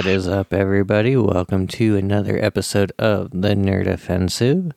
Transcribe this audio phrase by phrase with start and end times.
[0.00, 1.14] What is up, everybody?
[1.14, 4.72] Welcome to another episode of the Nerd Offensive,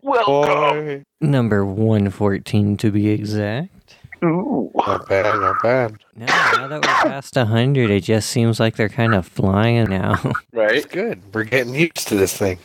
[0.00, 1.04] Welcome.
[1.20, 3.96] number 114 to be exact.
[4.24, 4.70] Ooh.
[4.74, 5.96] Not bad, not bad.
[6.16, 10.14] Now, now that we're past 100, it just seems like they're kind of flying now.
[10.54, 10.76] Right?
[10.76, 11.20] It's good.
[11.34, 12.58] We're getting used to this thing.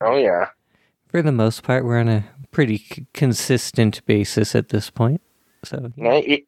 [0.00, 0.46] Oh yeah.
[1.08, 5.20] For the most part, we're on a pretty c- consistent basis at this point.
[5.62, 6.46] So, No, e-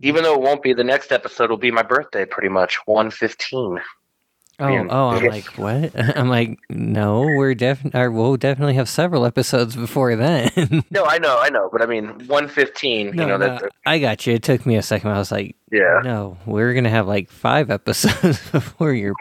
[0.00, 3.10] even though it won't be, the next episode will be my birthday, pretty much one
[3.10, 3.78] fifteen.
[4.58, 4.88] oh, man.
[4.90, 5.92] oh, I'm like, what?
[6.16, 10.50] I'm like, no, we're definitely, uh, we'll definitely have several episodes before then.
[10.90, 13.14] No, I know, I know, but I mean one fifteen.
[13.16, 13.70] no, you know no, that.
[13.86, 14.34] I got you.
[14.34, 15.10] It took me a second.
[15.10, 16.00] I was like, Yeah.
[16.04, 19.14] No, we're gonna have like five episodes before your.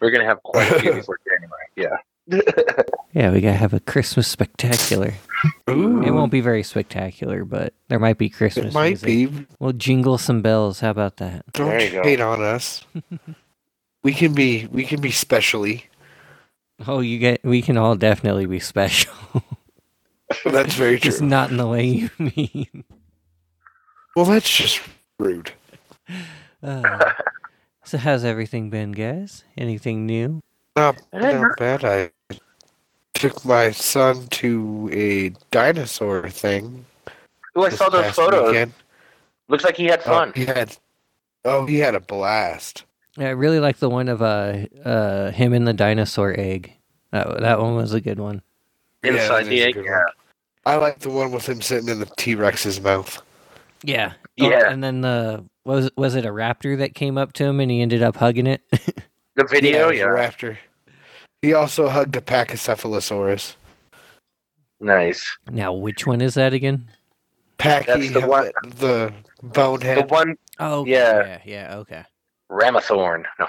[0.00, 1.68] We're gonna have quite a few before January.
[1.76, 1.96] Yeah.
[3.12, 5.12] Yeah, we gotta have a Christmas spectacular.
[5.70, 8.66] Ooh, It won't be very spectacular, but there might be Christmas.
[8.66, 9.06] it might music.
[9.06, 9.46] be.
[9.58, 10.80] We'll jingle some bells.
[10.80, 11.44] How about that?
[11.52, 12.84] Don't There you hate on us.
[14.04, 15.86] we can be we can be specially.
[16.86, 17.42] Oh, you get.
[17.44, 19.12] We can all definitely be special,
[20.44, 21.26] That's very just true.
[21.28, 22.84] not in the way you mean.
[24.16, 24.80] Well, that's just
[25.18, 25.52] rude.
[26.62, 27.12] Uh,
[27.84, 29.44] so, how's everything been, guys?
[29.56, 30.40] Anything new?
[30.76, 31.84] Not, I didn't not bad.
[31.84, 32.10] I
[33.14, 36.84] took my son to a dinosaur thing.
[37.54, 38.48] Oh, I saw those past photos.
[38.48, 38.72] weekend.
[39.48, 40.32] Looks like he had Oh, fun.
[40.34, 40.76] he had.
[41.44, 42.84] Oh, he had a blast.
[43.18, 46.72] I really like the one of uh, uh, him in the dinosaur egg.
[47.10, 48.40] That that one was a good one.
[49.02, 49.74] Yeah, Inside that the egg.
[49.76, 49.82] Yeah.
[49.98, 50.04] one.
[50.64, 53.20] I like the one with him sitting in the T Rex's mouth.
[53.82, 54.12] Yeah.
[54.40, 54.70] Oh, Yeah.
[54.70, 57.82] and then the was was it a raptor that came up to him and he
[57.82, 58.62] ended up hugging it?
[59.34, 59.84] The video.
[59.88, 60.04] it was Yeah.
[60.04, 60.56] a raptor.
[61.42, 63.56] He also hugged a Pachycephalosaurus.
[64.80, 65.24] Nice.
[65.50, 66.88] now, which one is that again?
[67.58, 69.98] Packy, That's the one- the bonehead.
[69.98, 70.10] The bonehead.
[70.10, 71.24] one Oh, Yeah.
[71.24, 71.76] yeah, yeah.
[71.78, 72.04] Okay.
[72.50, 73.24] Ramathorn.
[73.38, 73.46] No.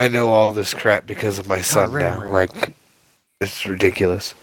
[0.00, 2.26] I know all this crap because of my son right, now.
[2.30, 2.74] Like,
[3.40, 4.34] it's ridiculous.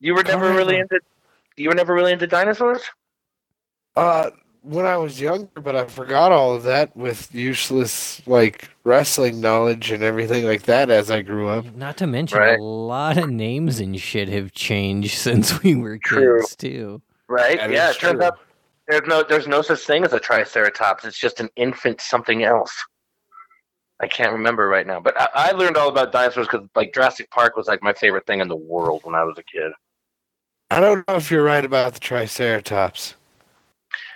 [0.00, 1.00] You were never really into.
[1.56, 2.82] You were never really into dinosaurs.
[3.96, 4.30] Uh,
[4.62, 9.90] when I was younger, but I forgot all of that with useless like wrestling knowledge
[9.90, 11.74] and everything like that as I grew up.
[11.74, 12.58] Not to mention Right.
[12.58, 16.40] a lot of names and shit have changed since we were True.
[16.40, 17.02] kids too.
[17.28, 17.58] Right?
[17.58, 17.90] That yeah.
[17.90, 18.24] is It turns true.
[18.26, 18.38] out
[18.88, 21.04] there's no there's no such thing as a triceratops.
[21.04, 22.72] It's just an infant something else.
[24.00, 27.30] I can't remember right now, but I, I learned all about dinosaurs because like Jurassic
[27.30, 29.72] Park was like my favorite thing in the world when I was a kid.
[30.70, 33.14] I don't know if you're right about the Triceratops.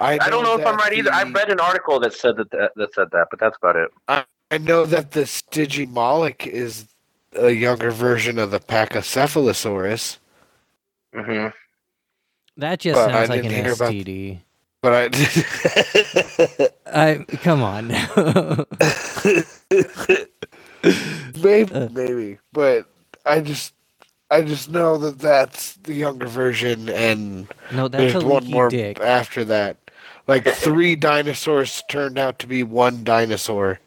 [0.00, 1.12] I don't know if I'm that right either.
[1.12, 3.76] I the- read an article that said that, that that said that, but that's about
[3.76, 3.90] it.
[4.08, 4.24] I
[4.58, 6.86] know that the Stygimoloch is
[7.36, 10.18] a younger version of the Pachycephalosaurus,
[11.14, 11.48] Mm-hmm.
[12.56, 14.38] That just But I sounds like an didn't about- STD.
[14.82, 15.14] but
[16.86, 17.88] I I come on.
[21.42, 22.86] maybe, maybe, but
[23.24, 23.72] I just,
[24.30, 28.68] I just know that that's the younger version, and no, that's there's a one more
[28.68, 28.98] dick.
[29.00, 29.76] after that.
[30.26, 33.78] Like three dinosaurs turned out to be one dinosaur.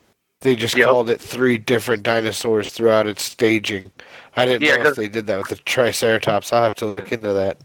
[0.41, 0.87] They just Yep.
[0.87, 3.91] called it three different dinosaurs throughout its staging.
[4.35, 6.53] I didn't Yeah, know 'cause- if they did that with the Triceratops.
[6.53, 7.57] I'll have to look into that.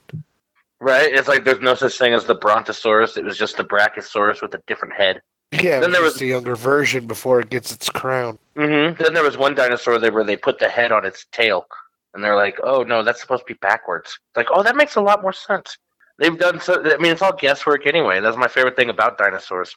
[0.80, 1.12] Right?
[1.12, 3.18] It's like there's no such thing as the Brontosaurus.
[3.18, 5.20] It was just the Brachiosaurus with a different head.
[5.52, 8.38] Yeah, Then it there was was- the younger version before it gets its crown.
[8.56, 11.66] hmm Then there was one dinosaur there where they put the head on its tail,
[12.14, 14.96] and they're like, "Oh no, that's supposed to be backwards." It's like, "Oh, that makes
[14.96, 15.78] a lot more sense."
[16.18, 16.82] They've done so.
[16.84, 18.20] I mean, it's all guesswork anyway.
[18.20, 19.74] That's my favorite thing about dinosaurs,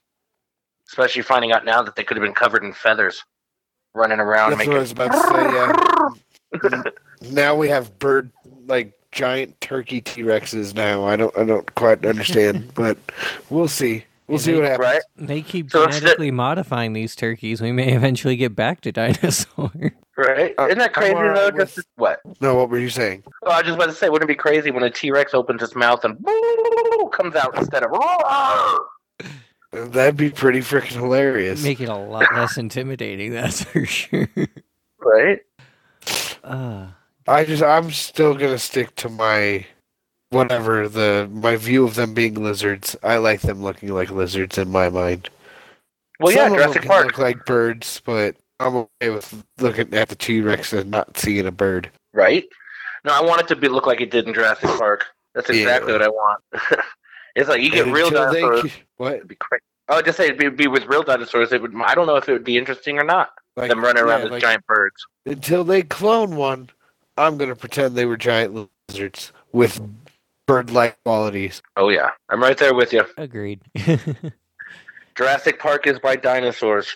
[0.89, 3.23] especially finding out now that they could have been covered in feathers,
[3.93, 4.73] running around That's making.
[4.73, 6.81] what I was about to say.
[6.83, 7.31] Yeah.
[7.31, 8.31] now we have bird
[8.67, 10.75] like giant turkey T Rexes.
[10.75, 12.97] Now I don't I don't quite understand, but
[13.49, 14.05] we'll see.
[14.27, 14.85] We'll Yeah, see they- what happens.
[14.87, 15.01] right?
[15.17, 17.61] They keep So instead- genetically modifying these turkeys.
[17.61, 19.71] We may eventually get back to dinosaur.
[20.17, 20.55] Right?
[20.57, 21.57] Uh, Isn't that crazy alright though?
[21.57, 22.19] with- Just what?
[22.41, 23.23] No, what were you saying?
[23.43, 25.33] Oh, I was just about to say, wouldn't it be crazy when a T Rex
[25.33, 26.17] opens its mouth and
[27.11, 27.91] comes out instead of
[29.71, 31.61] That'd be pretty freaking hilarious.
[31.63, 34.27] Make it a lot less intimidating, that's for sure.
[34.99, 35.39] right?
[36.43, 36.87] Uh,
[37.27, 39.65] I just I'm still gonna stick to my
[40.31, 42.95] whatever the my view of them being lizards.
[43.03, 45.29] I like them looking like lizards in my mind.
[46.19, 47.05] Well, Some yeah, them Jurassic can Park.
[47.07, 51.45] look like birds, but I'm okay with looking at the T Rex and not seeing
[51.45, 51.89] a bird.
[52.13, 52.45] right?
[53.05, 55.05] No, I want it to be look like it did in Jurassic Park.
[55.35, 55.61] That's Yeah.
[55.63, 56.41] exactly what I want.
[57.35, 58.71] it's like you get And real until they dinosaurs.
[58.97, 59.13] what?
[59.15, 59.37] It'd be.
[59.87, 61.51] I would just say it'd be, be with real dinosaurs.
[61.51, 61.75] It would.
[61.81, 63.31] I don't know if it would be interesting or not.
[63.55, 65.05] Like, them running around yeah, as like, giant birds.
[65.25, 66.69] Until they clone one,
[67.17, 69.79] I'm gonna pretend they were giant lizards with
[70.47, 71.61] bird-like qualities.
[71.77, 73.03] Oh yeah, I'm right there with you.
[73.17, 73.61] agreed.
[75.15, 76.93] Jurassic Park is by dinosaurs.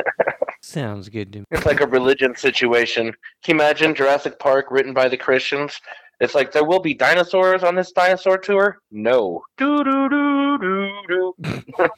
[0.60, 1.44] Sounds good to me.
[1.50, 3.12] It's like a religion situation.
[3.42, 5.80] Can you imagine Jurassic Park written by the Christians?
[6.20, 8.78] It's like there will be dinosaurs on this dinosaur tour.
[8.90, 9.42] No.
[9.56, 11.88] Do do do do do.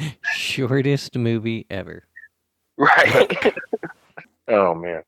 [0.34, 2.04] Shortest movie ever.
[2.78, 3.54] Right.
[4.48, 5.02] oh man.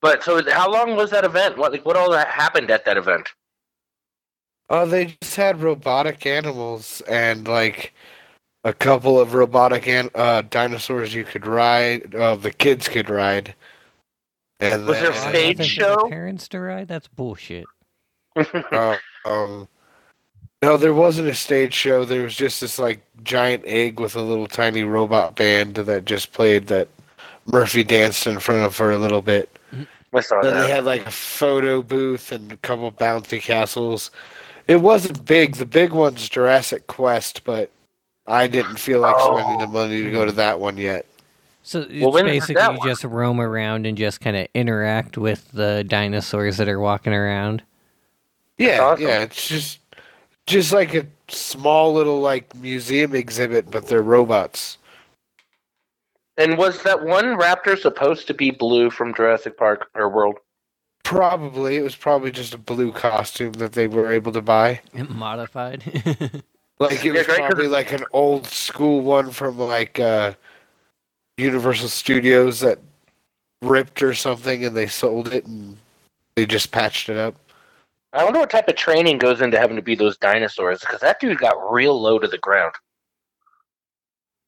[0.00, 1.56] But so, how long was that event?
[1.56, 3.28] What like what all that happened at that event?
[4.70, 7.92] Oh, they just had robotic animals and like
[8.64, 12.14] a couple of robotic an- uh, dinosaurs you could ride.
[12.14, 13.54] Uh, the kids could ride.
[14.60, 16.08] And Was there a stage show?
[16.08, 16.88] Parents to ride?
[16.88, 17.66] That's bullshit.
[18.36, 18.96] uh,
[19.26, 19.68] um,
[20.62, 22.06] no, there wasn't a stage show.
[22.06, 26.32] There was just this like giant egg with a little tiny robot band that just
[26.32, 26.88] played that
[27.44, 29.58] Murphy danced in front of for a little bit.
[30.14, 34.10] I saw Then they had like a photo booth and a couple bouncy castles.
[34.66, 35.56] It wasn't big.
[35.56, 37.70] The big one's Jurassic Quest, but
[38.26, 39.36] I didn't feel like Oh.
[39.38, 41.06] spending the money to go to that one yet.
[41.62, 42.88] So it's Well, basically that you one?
[42.88, 47.62] just roam around and just kind of interact with the dinosaurs that are walking around.
[48.58, 49.06] Yeah, awesome.
[49.06, 49.22] yeah.
[49.22, 49.78] It's just
[50.46, 54.76] just like a small little like museum exhibit, but they're robots.
[56.36, 60.38] And was that one raptor supposed to be blue from Jurassic Park or World?
[61.04, 64.80] Probably it was probably just a blue costume that they were able to buy.
[65.08, 65.84] Modified.
[66.80, 70.32] Like it was great, 'cause probably like an old school one from like uh
[71.36, 72.78] Universal Studios that
[73.62, 75.76] ripped or something and they sold it and
[76.36, 77.36] they just patched it up.
[78.12, 81.20] I wonder what type of training goes into having to be those dinosaurs because that
[81.20, 82.74] dude got real low to the ground.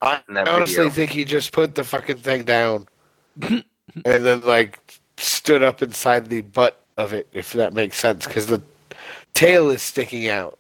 [0.02, 0.90] I honestly video.
[0.90, 2.88] think he just put the fucking thing down
[3.42, 3.64] and
[4.04, 4.80] then like
[5.18, 8.62] stood up inside the butt of it, if that makes sense, because the
[9.34, 10.58] tail is sticking out.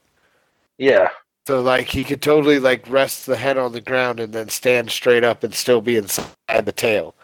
[0.78, 1.08] Yeah.
[1.46, 4.90] So like he could totally like rest the head on the ground and then stand
[4.90, 7.14] straight up and still be inside the tail.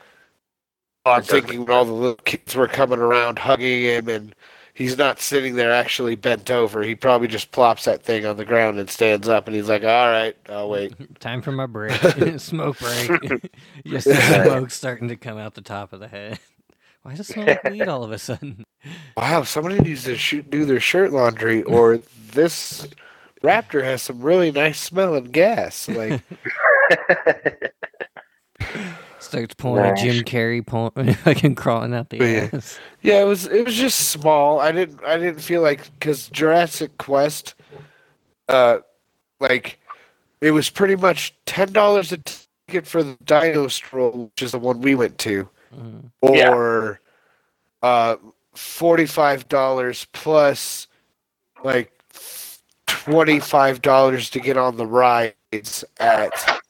[1.04, 4.34] I'm thinking when all the little kids were coming around hugging him and
[4.74, 6.82] he's not sitting there actually bent over.
[6.82, 9.82] He probably just plops that thing on the ground and stands up and he's like,
[9.82, 10.94] All right, I'll wait.
[11.20, 11.92] Time for my break.
[12.38, 13.50] Smoke break.
[13.86, 16.38] just the smoke starting to come out the top of the head.
[17.02, 18.64] Why does it smell like weed all of a sudden?
[19.16, 21.98] Wow, somebody needs to shoot, do their shirt laundry or
[22.32, 22.86] this
[23.42, 25.88] raptor has some really nice smelling gas.
[25.88, 26.22] Like
[29.18, 30.22] Starts pulling a Jim Nice.
[30.24, 32.48] Carrey, pulling, fucking crawling out the Yeah.
[32.52, 32.78] ass.
[33.02, 34.60] Yeah, it was it was just small.
[34.60, 37.54] I didn't I didn't feel like because Jurassic Quest,
[38.48, 38.78] uh,
[39.40, 39.78] like
[40.40, 44.58] it was pretty much ten dollars a ticket for the Dino Stroll, which is the
[44.58, 46.10] one we went to, Mhm.
[46.22, 46.52] Yeah.
[46.52, 47.00] or
[47.82, 48.16] uh,
[48.54, 50.86] forty five dollars plus
[51.64, 51.92] like
[52.86, 56.60] twenty five dollars to get on the rides at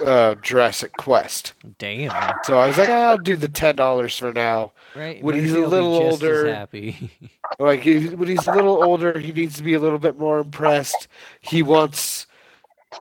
[0.00, 1.52] uh, Jurassic Quest.
[1.78, 2.10] Damn.
[2.44, 4.72] So I was like, I'll do the ten dollars for now.
[4.96, 5.22] Right.
[5.22, 7.10] When he's a Murphy will be little older- happy.
[7.58, 11.06] Like when he's a little older, he needs to be a little bit more impressed.
[11.42, 12.26] He wants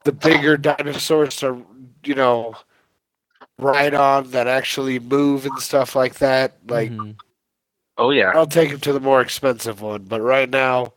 [0.03, 1.65] the bigger dinosaurs to,
[2.03, 2.55] you know,
[3.61, 6.57] ride on that actually move and stuff like that.
[6.67, 7.15] Like Mhm.
[7.97, 8.31] oh yeah.
[8.35, 10.93] I'll take him to the more expensive one, but right now,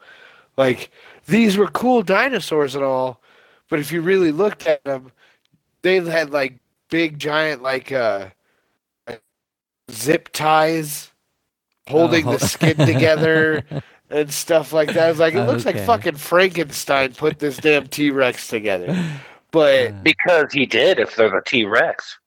[0.57, 0.91] like
[1.27, 3.21] these were cool dinosaurs and all,
[3.69, 5.13] but if you really looked at them,
[5.83, 6.55] they had like
[6.91, 8.29] big giant like uh
[9.91, 11.11] zip ties
[11.89, 12.37] holding Oh.
[12.37, 13.63] the skin together
[14.11, 15.05] and stuff like that.
[15.07, 15.79] I was like, it looks Okay.
[15.79, 18.97] like fucking Frankenstein put this damn T Rex together.
[19.51, 20.99] But Because he did.
[20.99, 22.19] If they're the T Rex.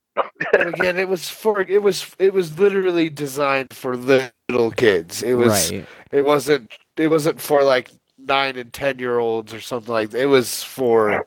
[0.52, 5.24] But again, it was for it was it was literally designed for little kids.
[5.24, 5.86] It was right.
[6.12, 10.22] it wasn't it wasn't for like nine and ten year olds or something like that.
[10.22, 11.26] It was for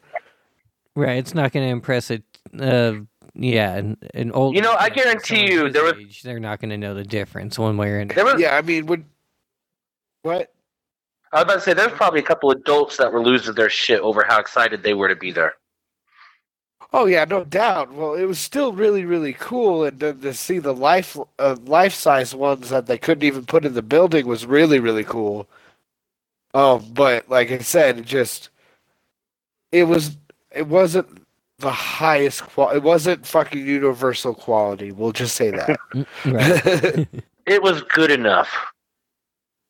[0.97, 1.19] Right.
[1.19, 2.25] It's not going to impress it.
[2.59, 2.95] Uh,
[3.35, 4.57] yeah, an, an old.
[4.57, 7.59] You know, I guarantee you there was- age, they're not going to know the difference
[7.59, 8.25] one way or another.
[8.25, 8.41] Was.
[8.41, 8.57] yeah.
[8.57, 9.05] I mean, would
[10.23, 10.53] what?
[11.33, 14.01] I was about to say there's probably a couple adults that were losing their shit
[14.01, 15.55] over how excited they were to be there.
[16.93, 17.93] Oh yeah, no doubt.
[17.93, 21.95] Well, it was still really really cool, and then to see the life uh, life
[21.95, 25.47] size ones that they couldn't even put in the building was really really cool.
[26.55, 28.51] Um, but like I said, it just
[29.73, 30.17] it was
[30.51, 31.25] it wasn't
[31.59, 32.79] the highest quality.
[32.79, 34.91] It wasn't fucking universal quality.
[34.93, 35.79] We'll just say that.
[36.25, 37.07] Mm.
[37.47, 38.49] It was good enough.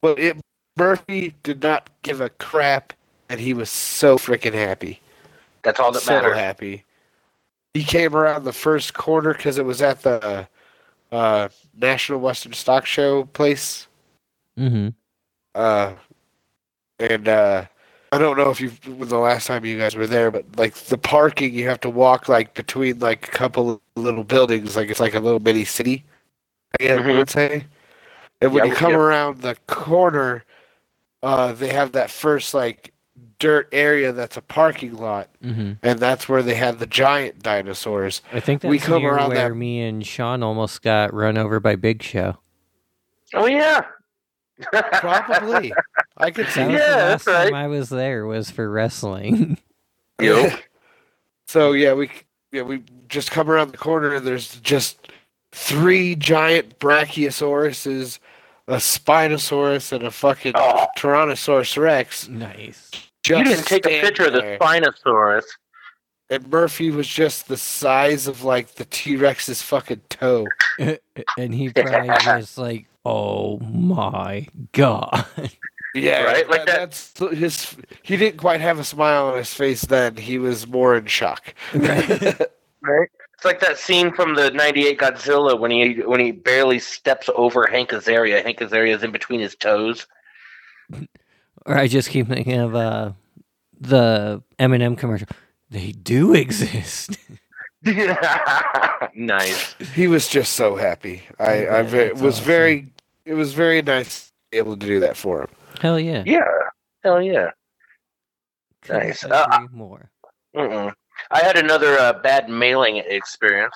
[0.03, 0.37] But it,
[0.77, 2.93] Murphy did not give a crap,
[3.31, 5.01] and he was so freaking happy.
[5.63, 6.37] That's all that so matters.
[6.37, 6.85] happy.
[7.75, 10.49] He came around the first corner because it was at the
[11.13, 13.87] uh, National Western Stock Show place,
[14.57, 14.89] hmm
[15.55, 15.95] uh,
[16.99, 17.67] and uh,
[18.13, 20.99] I don't know if you the last time you guys were there, but like the
[20.99, 25.01] parking, you have to walk like between like a couple of little buildings, like it's
[25.01, 26.05] like a little mini city.
[26.81, 27.17] I guess I Mhm.
[27.19, 27.67] would say.
[28.41, 28.99] And when Yeah, you come yeah.
[28.99, 30.45] around the corner,
[31.23, 32.93] uh, they have that first like
[33.41, 38.23] dirt area that's a parking lot, hmm and that's where they had the giant dinosaurs.
[38.33, 41.37] I think that's We come near around where that- me and Shawn almost got run
[41.37, 42.39] over by Big Show.
[43.35, 43.85] Oh yeah.
[44.73, 45.73] Probably,
[46.19, 46.61] I could see.
[46.61, 47.55] That was Yeah, the that's last time.
[47.55, 49.59] I was there was for wrestling.
[50.21, 50.49] Yo.
[51.49, 52.09] So yeah, we
[52.53, 55.09] yeah we just come around the corner and there's just
[55.51, 58.21] three giant brachiosauruses,
[58.69, 60.87] a spinosaurus, and a fucking Oh.
[60.97, 62.29] Tyrannosaurus Rex.
[62.29, 63.10] nice.
[63.27, 64.59] You didn't take a standing picture of the there.
[64.59, 65.45] Spinosaurus.
[66.31, 70.47] And Murphy was just the size of like the T Rex's fucking toe.
[70.79, 75.27] and he probably was like, "Oh my god!"
[75.93, 77.75] Yeah, Right, like that- That's his.
[78.03, 80.17] He didn't quite have a smile on his face then.
[80.17, 81.53] He was more in shock.
[81.75, 82.09] Right.
[82.81, 83.09] Right.
[83.35, 87.67] It's like that scene from the '98 Godzilla when he when he barely steps over
[87.67, 88.41] Hank Azaria.
[88.45, 90.07] Hank Azaria's in between his toes.
[91.71, 93.13] Or I just keep thinking of uh,
[93.81, 95.29] the Eminem commercial.
[95.71, 97.17] They do exist.
[99.15, 99.75] nice.
[99.95, 101.23] He was just so happy.
[101.39, 102.45] I, I ve- was awesome.
[102.45, 102.93] very.
[103.25, 105.49] It was very nice to be able to do that for him.
[105.81, 106.23] Hell yeah.
[106.27, 106.41] Yeah.
[107.05, 107.51] Hell yeah.
[108.83, 109.25] Couldn't nice.
[109.25, 110.11] Uh, more.
[110.57, 110.93] Mm-mm.
[111.31, 113.75] I had another uh, bad mailing experience.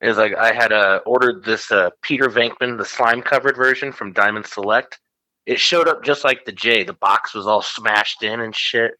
[0.00, 4.12] Is like I had uh, ordered this uh, Peter Venkman, the slime covered version from
[4.12, 4.98] Diamond Select.
[5.46, 6.84] It showed up just like the J.
[6.84, 8.92] The box was all smashed in and shit.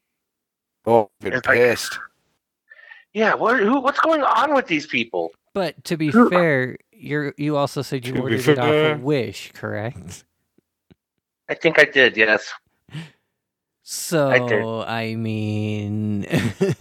[0.86, 1.98] Oh, been It's like- pissed.
[3.14, 3.60] Yeah, what?
[3.60, 5.32] Who, what's going on with these people?
[5.54, 8.92] But to be Who- fair, you you also said you To ordered it off fair.
[8.94, 10.24] of Wish, correct?
[11.48, 12.16] I think I did.
[12.16, 12.50] Yes.
[13.84, 16.78] So I, mean, Yeah,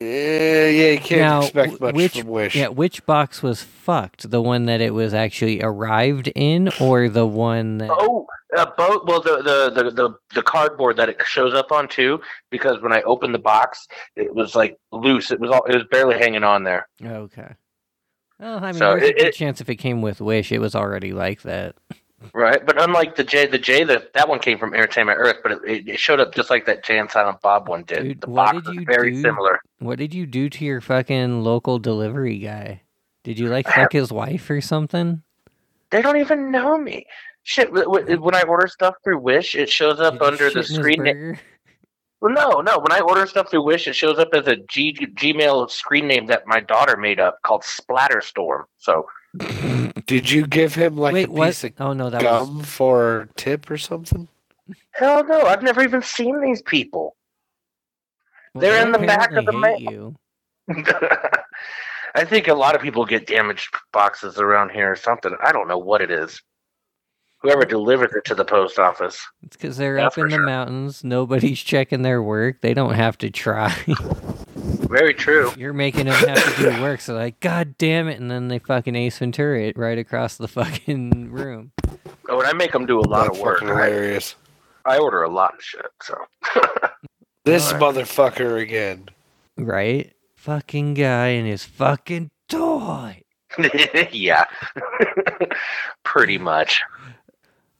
[0.00, 2.54] yeah, you can't Now, expect much which- from Wish.
[2.54, 4.30] yeah, which box was fucked?
[4.30, 7.90] The one that it was actually arrived in, or the one that?
[7.90, 9.06] Oh, uh, both.
[9.06, 12.92] Well, the, the the the the cardboard that it shows up on too, because when
[12.92, 15.30] I opened the box, it was like loose.
[15.30, 15.64] It was all.
[15.64, 16.86] It was barely hanging on there.
[17.02, 17.54] Okay.
[18.38, 20.58] Well, I mean, So there's a good it- chance if it came with Wish, it
[20.58, 21.76] was already like that.
[22.34, 25.52] Right, but unlike the J, the J that that one came from Entertainment Earth, but
[25.66, 28.02] it, it showed up just like that Jay and Silent Bob one did.
[28.02, 29.20] Dude, the box did was very do?
[29.20, 29.60] similar.
[29.78, 32.82] What did you do to your fucking local delivery guy?
[33.24, 35.22] Did you like fuck his wife or something?
[35.90, 37.06] They don't even know me.
[37.44, 40.76] Shit, when I order stuff through Wish, it shows up Did under the shit in
[40.76, 41.38] his screen name.
[42.20, 42.78] Well, no, no.
[42.78, 46.26] When I order stuff through Wish, it shows up as a G- Gmail screen name
[46.26, 48.62] that my daughter made up called Splatterstorm.
[48.78, 49.06] So
[50.06, 51.46] Did you give him like Wait, a what?
[51.48, 54.28] piece of Oh no, that was gum for tip or something?
[54.92, 57.16] hell no, I've never even seen these people.
[58.54, 59.78] well, they're they in the back of the mail.
[59.80, 60.16] you.
[62.14, 65.34] I think a lot of people get damaged boxes around here or something.
[65.42, 66.40] I don't know what it is.
[67.40, 69.18] Whoever delivers it to the post office.
[69.42, 70.46] It's because they're Yeah, up in the sure.
[70.46, 71.02] mountains.
[71.02, 72.60] Nobody's checking their work.
[72.60, 73.74] They don't have to try.
[74.62, 75.52] Very true.
[75.56, 77.00] You're making them have to do work.
[77.00, 78.20] So like, God damn it!
[78.20, 81.72] And then they fucking Ace Ventura it right across the fucking room.
[82.28, 83.60] Oh, and I make them do a lot That's of work.
[83.60, 84.36] fucking I, hilarious.
[84.84, 85.86] I order a lot of shit.
[86.02, 86.16] So
[87.44, 87.94] This Alright.
[87.96, 89.08] motherfucker again.
[89.56, 90.12] Right?
[90.36, 93.22] Fucking guy and his fucking toy.
[94.12, 94.44] yeah,
[96.04, 96.82] pretty much.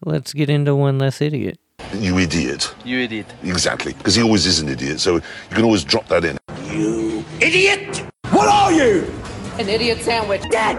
[0.04, 1.58] Let's get into one less idiot.
[1.94, 2.74] You idiot.
[2.84, 3.26] You idiot.
[3.42, 3.92] Exactly.
[3.92, 6.38] Because he always is an idiot, so you can always drop that in.
[6.70, 8.06] You idiot!
[8.30, 9.12] What are you?
[9.58, 10.42] An idiot sandwich.
[10.50, 10.76] Dead!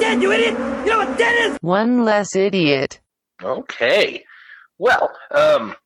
[0.00, 0.54] Dead, you idiot!
[0.84, 1.58] You know what dead is?
[1.60, 3.00] One less idiot.
[3.42, 4.24] Okay.
[4.78, 5.76] Well, um,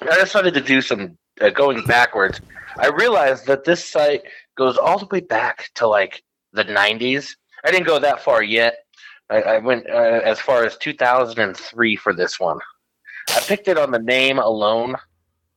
[0.00, 2.40] I decided to do some uh, going backwards.
[2.78, 4.22] I realized that this site
[4.56, 7.34] goes all the way back to like the 90s.
[7.64, 8.84] I didn't go that far yet.
[9.30, 12.58] I, I went uh, as far as 2003 for this one.
[13.28, 14.96] I picked it on the name alone.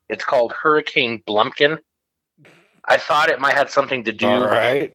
[0.10, 1.80] It's called Hurricane Blumpkin.
[2.86, 4.94] I thought it might have something to do All right.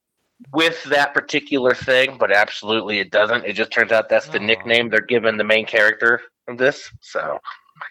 [0.52, 3.44] with that particular thing, but absolutely it doesn't.
[3.44, 4.46] It just turns out that's the Aw.
[4.46, 6.90] nickname they're giving the main character of this.
[7.00, 7.38] So,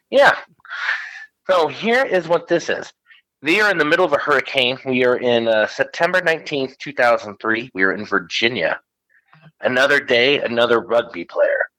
[0.10, 0.38] yeah.
[1.50, 2.94] So here is what this is.
[3.42, 4.78] We are in the middle of a hurricane.
[4.86, 7.72] We are in uh, September 19th, 2003.
[7.74, 8.80] We are in Virginia.
[9.62, 11.70] Another day, another rugby player.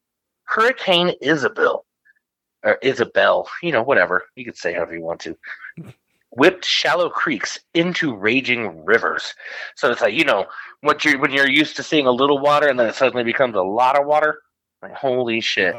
[0.44, 1.84] Hurricane Isabel,
[2.62, 4.24] or Isabel, you know, whatever.
[4.36, 5.36] You can say however you want to.
[6.32, 9.34] Whipped shallow creeks into raging rivers.
[9.74, 10.46] So it's like you know
[10.80, 13.56] what you're when you're used to seeing a little water and then it suddenly becomes
[13.56, 14.42] a lot of water.
[14.80, 15.74] Like holy shit!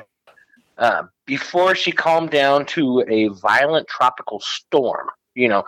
[0.81, 5.07] uh, before she calmed down to a violent tropical storm.
[5.35, 5.63] You know,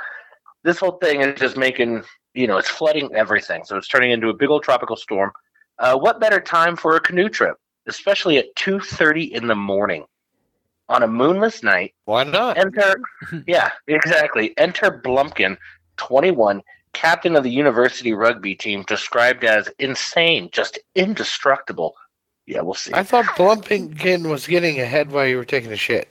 [0.64, 2.04] this whole thing is just making,
[2.34, 3.64] you know, it's flooding everything.
[3.64, 5.32] So it's turning into a big old tropical storm.
[5.80, 10.06] Uh, what better time for a canoe trip, especially at 2.30 in the morning
[10.90, 11.94] on a moonless night?
[12.06, 12.58] Why not?
[12.58, 12.96] Enter,
[13.48, 14.54] yeah, exactly.
[14.58, 15.58] Enter Blumpkin,
[15.98, 16.62] 21,
[16.94, 21.96] captain of the university rugby team, described as insane, just indestructible.
[22.46, 22.94] Yeah, we'll see.
[22.94, 26.10] I thought Blumpkin was getting ahead while you were taking a shit.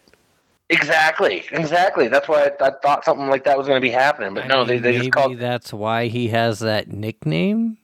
[0.70, 2.08] Exactly, exactly.
[2.08, 4.32] That's why I, I thought something like that was going to be happening.
[4.32, 7.76] But I no, they, mean, they maybe just called that's why he has that nickname.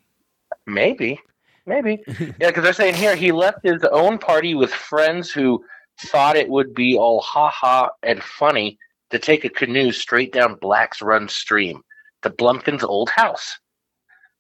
[0.66, 1.20] maybe,
[1.66, 2.02] maybe.
[2.08, 5.62] yeah, because they're saying here he left his own party with friends who
[6.00, 8.78] thought it would be all ha ha and funny
[9.10, 11.82] to take a canoe straight down Black's Run Stream
[12.22, 13.58] to Blumpkin's old house.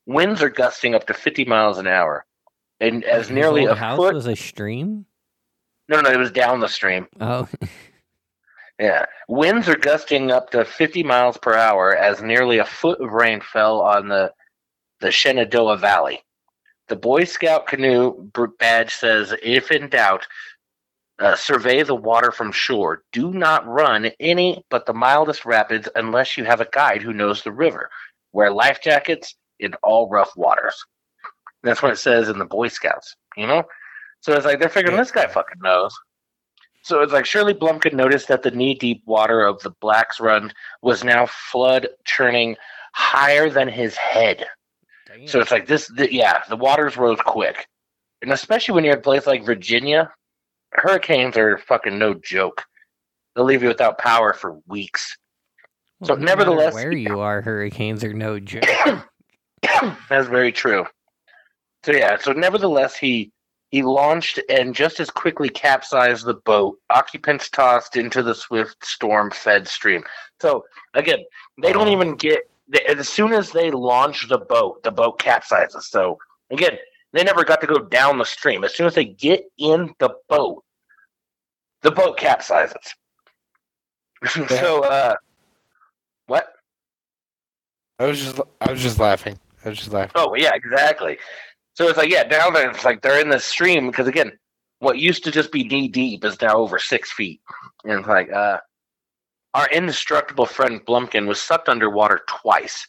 [0.06, 2.24] Winds are gusting up to 50 miles an hour,
[2.80, 4.14] and as His nearly old a house foot.
[4.14, 5.04] was a stream.
[5.88, 7.06] No, no, it was down the stream.
[7.20, 7.48] Oh,
[8.78, 9.06] Yeah.
[9.26, 13.40] Winds are gusting up to 50 miles per hour as nearly a foot of rain
[13.40, 14.32] fell on the,
[15.00, 16.22] the Shenandoah Valley.
[16.86, 20.26] The Boy Scout canoe badge says if in doubt,
[21.18, 23.02] uh, survey the water from shore.
[23.12, 27.42] Do not run any but the mildest rapids unless you have a guide who knows
[27.42, 27.90] the river.
[28.32, 30.74] Wear life jackets in all rough waters.
[31.62, 33.64] That's what it says in the Boy Scouts, you know?
[34.20, 35.94] So it's like they're figuring this guy fucking knows.
[36.82, 40.52] So it's like Shirley Blumpkin noticed that the knee deep water of the Black's Run
[40.82, 42.56] was now flood churning
[42.92, 44.46] higher than his head.
[45.26, 47.66] So it's like this, the, yeah, the waters rose quick.
[48.22, 50.12] And especially when you're in a place like Virginia,
[50.72, 52.64] hurricanes are fucking no joke.
[53.34, 55.16] They'll leave you without power for weeks.
[56.04, 58.64] so no nevertheless- where you are, hurricanes are no joke.
[60.08, 60.86] That's very true.
[61.84, 63.32] So yeah, so nevertheless he
[63.70, 66.78] he launched and just as quickly capsized the boat.
[66.90, 70.02] Occupants tossed into the swift storm fed stream.
[70.40, 71.20] So again,
[71.60, 72.40] they don't even get
[72.88, 75.82] as soon as they launch the boat, the boat capsizes.
[75.82, 76.18] So
[76.50, 76.78] again,
[77.12, 78.64] they never got to go down the stream.
[78.64, 80.64] As soon as they get in the boat,
[81.82, 82.94] the boat capsizes.
[84.48, 85.14] so uh
[86.26, 86.52] what?
[87.98, 89.38] I was just I was just laughing.
[89.64, 90.12] I was just laughing.
[90.14, 91.18] Oh yeah, exactly.
[91.74, 94.32] So it's like yeah, now that it's like they're in the stream because again,
[94.80, 97.40] what used to just be knee deep is now over six feet,
[97.84, 98.58] and it's like uh,
[99.54, 102.86] our indestructible friend Blumpkin was sucked underwater twice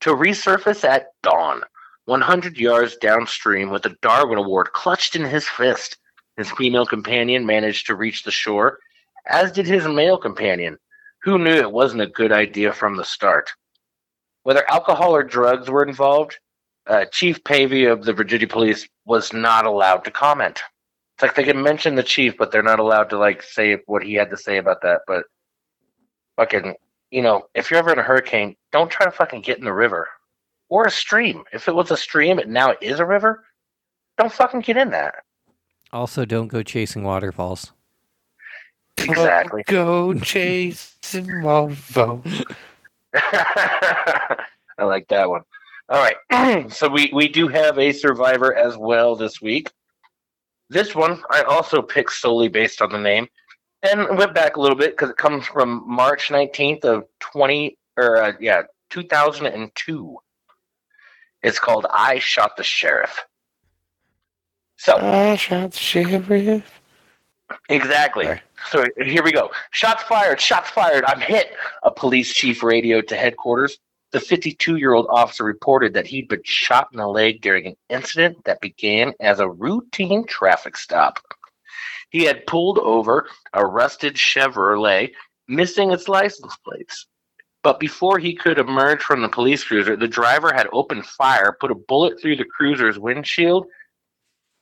[0.00, 1.62] to resurface at dawn,
[2.08, 5.98] 100 yards downstream with a Darwin Award clutched in his fist.
[6.38, 8.78] His female companion managed to reach the shore,
[9.26, 10.78] as did his male companion,
[11.22, 13.50] who knew it wasn't a good idea from the start.
[14.44, 16.38] Whether alcohol or drugs were involved,
[16.86, 20.62] uh, Chief Pavey of the Virginia Police was not allowed to comment.
[21.14, 24.02] It's like they can mention the chief, but they're not allowed to like say what
[24.02, 25.02] he had to say about that.
[25.06, 25.24] But
[26.36, 26.74] fucking,
[27.10, 29.74] you know, if you're ever in a hurricane, don't try to fucking get in the
[29.74, 30.08] river
[30.68, 31.44] or a stream.
[31.52, 33.44] If it was a stream and now it is a river,
[34.16, 35.16] don't fucking get in that.
[35.92, 37.72] also, don't go chasing waterfalls.
[38.98, 39.62] Exactly.
[39.66, 42.22] Go chasing Volvo.
[43.14, 45.42] I like that one.
[45.88, 46.70] All right.
[46.72, 49.70] so we, we do have a survivor as well this week.
[50.68, 53.26] This one I also picked solely based on the name
[53.82, 58.22] and went back a little bit because it comes from March 19th of 20 or
[58.22, 60.16] uh, yeah, 2002.
[61.42, 63.24] It's called I Shot the Sheriff.
[64.78, 66.80] So I shot the sheriff.
[67.68, 68.26] Exactly.
[68.26, 68.40] Right.
[68.70, 69.50] So here we go.
[69.72, 70.40] Shots fired.
[70.40, 71.04] Shots fired.
[71.04, 71.50] I'm hit.
[71.82, 73.78] A police chief radioed to headquarters.
[74.12, 77.76] The 52 year old officer reported that he'd been shot in the leg during an
[77.90, 81.18] incident that began as a routine traffic stop.
[82.10, 85.10] He had pulled over a rusted Chevrolet,
[85.48, 87.06] missing its license plates.
[87.68, 91.70] But before he could emerge from the police cruiser, the driver had opened fire, put
[91.70, 93.66] a bullet through the cruiser's windshield.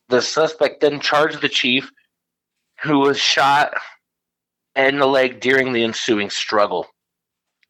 [0.09, 1.89] The suspect then charged the chief,
[2.83, 3.75] who was shot
[4.75, 6.89] in the leg during the ensuing struggle.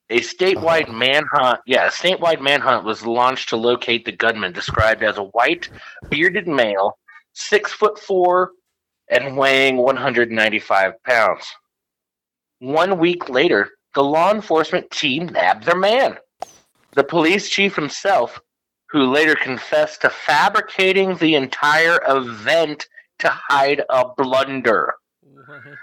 [0.08, 0.92] A statewide uh-huh.
[0.94, 5.68] manhunt, yeah, a statewide manhunt was launched to locate the gunman, described as a white,
[6.08, 6.96] bearded male,
[7.34, 8.52] six foot four,
[9.10, 11.46] and weighing 195 pounds.
[12.60, 16.16] One week later, the law enforcement team nabbed their man.
[16.92, 18.40] The police chief himself,
[18.90, 22.86] who later confessed to fabricating the entire event
[23.18, 24.94] to hide a blunder.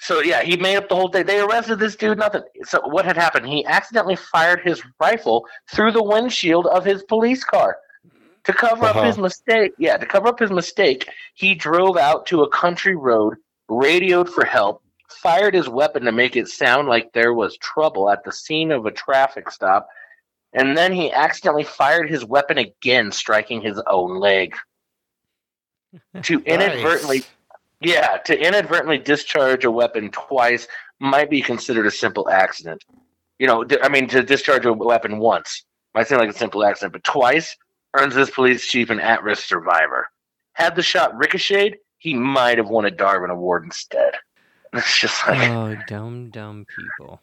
[0.00, 1.26] So yeah, he made up the whole thing.
[1.26, 2.18] They arrested this dude.
[2.18, 2.42] Nothing.
[2.62, 3.46] So what had happened?
[3.48, 7.78] He accidentally fired his rifle through the windshield of his police car
[8.44, 9.00] to cover Uh-huh.
[9.00, 9.72] up his mistake.
[9.76, 13.34] Yeah, to cover up his mistake, he drove out to a country road
[13.68, 18.24] radioed for help, fired his weapon to make it sound like there was trouble at
[18.24, 19.88] the scene of a traffic stop,
[20.52, 24.54] and then he accidentally fired his weapon again, striking his own leg.
[26.22, 27.28] To inadvertently, Nice.
[27.80, 30.68] yeah, to inadvertently discharge a weapon twice
[31.00, 32.84] might be considered a simple accident.
[33.38, 36.92] You know, I mean, to discharge a weapon once might seem like a simple accident,
[36.92, 37.56] but twice
[37.94, 40.10] earns this police chief an at-risk survivor.
[40.52, 44.12] Had the shot ricocheted, he might have won a Darwin Award instead.
[44.74, 47.20] It's just like, Oh, dumb, dumb people.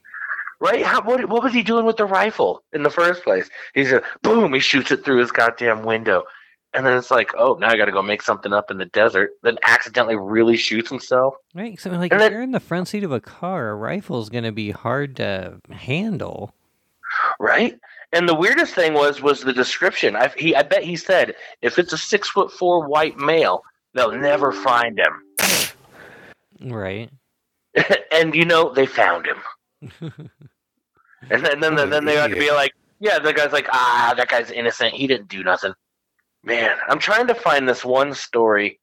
[0.59, 0.83] right?
[0.85, 3.49] How, what, what was he doing with the rifle in the first place?
[3.73, 6.23] He's a boom, he shoots it through his goddamn window.
[6.73, 8.85] And then it's like, oh, now I got to go make something up in the
[8.85, 9.31] desert.
[9.43, 11.35] Then accidentally really shoots himself.
[11.53, 11.79] Right?
[11.79, 14.27] So, like, And if then- you're in the front seat of a car, a rifle's
[14.29, 16.53] going to be hard to handle.
[17.39, 17.79] right?
[18.11, 20.15] And the weirdest thing was was the description.
[20.17, 24.11] I he I bet he said if it's a six foot four white male, they'll
[24.17, 25.23] never find him.
[26.61, 27.09] Right?
[28.11, 29.37] and you know they found him.
[31.29, 33.67] And then then, What an then they had to be like, yeah, the guy's like,
[33.71, 34.93] ah, that guy's innocent.
[34.93, 35.73] He didn't do nothing.
[36.43, 38.79] Man, I'm trying to find this one story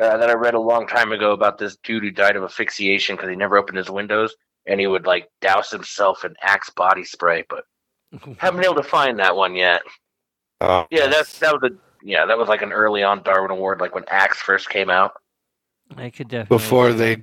[0.00, 3.16] uh, that I read a long time ago about this dude who died of asphyxiation
[3.16, 4.34] because he never opened his windows
[4.66, 7.64] and he would like douse himself in Axe body spray, but
[8.36, 9.80] haven't been able to find that one yet.
[10.60, 13.80] Oh, Yeah, that's that was a yeah, that was like an early on Darwin Award,
[13.80, 15.12] like when Axe first came out.
[15.96, 16.56] I could definitely.
[16.56, 17.22] Before they-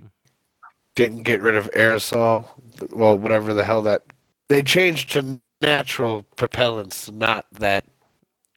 [0.95, 2.45] didn't get rid of aerosol.
[2.91, 4.03] Well, whatever the hell that
[4.49, 7.85] they changed to natural propellants, not that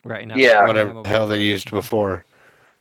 [0.06, 0.36] Right now.
[0.36, 0.64] Yeah.
[0.66, 2.24] whatever the hell they used before.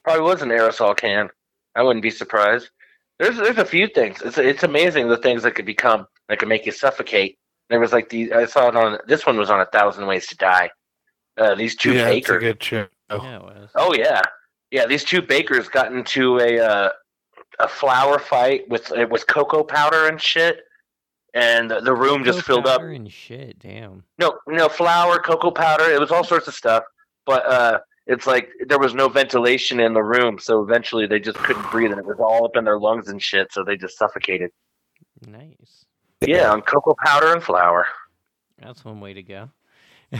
[0.03, 1.29] Probably was an aerosol can.
[1.75, 2.69] I wouldn't be surprised.
[3.17, 4.21] There's there's a few things.
[4.21, 7.39] It's it's amazing the things that could become that could make you suffocate.
[7.69, 10.27] There was like the I saw it on this one was on a thousand ways
[10.27, 10.69] to die.
[11.37, 12.41] Uh, these two yeah, it's a bakers.
[12.41, 12.87] good show.
[13.09, 13.69] Yeah, it was.
[13.73, 14.21] Oh yeah,
[14.69, 14.85] yeah.
[14.85, 16.89] These two bakers got into a uh,
[17.59, 20.61] a flour fight with uh, with cocoa powder and shit,
[21.33, 22.81] and the room just Cocoa filled up.
[22.81, 24.03] powder And shit, damn.
[24.17, 25.85] No, no flour, cocoa powder.
[25.85, 26.83] It was all sorts of stuff,
[27.25, 31.37] but uh, it's like there was no ventilation in the room, so eventually they just
[31.37, 33.51] couldn't breathe, and it was all up in their lungs and shit.
[33.51, 34.51] So they just suffocated.
[35.27, 35.85] Nice.
[36.25, 37.85] Yeah, on cocoa powder and flour.
[38.61, 39.49] That's one way to go.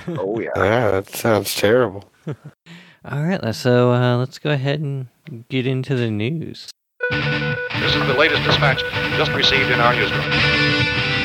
[0.10, 0.50] Oh yeah.
[0.58, 2.12] Yeah, that sounds terrible.
[3.08, 5.08] All right, so uh, let's go ahead and
[5.48, 6.72] get into the news.
[7.12, 8.82] This is the latest dispatch
[9.18, 10.22] just received in our newsroom.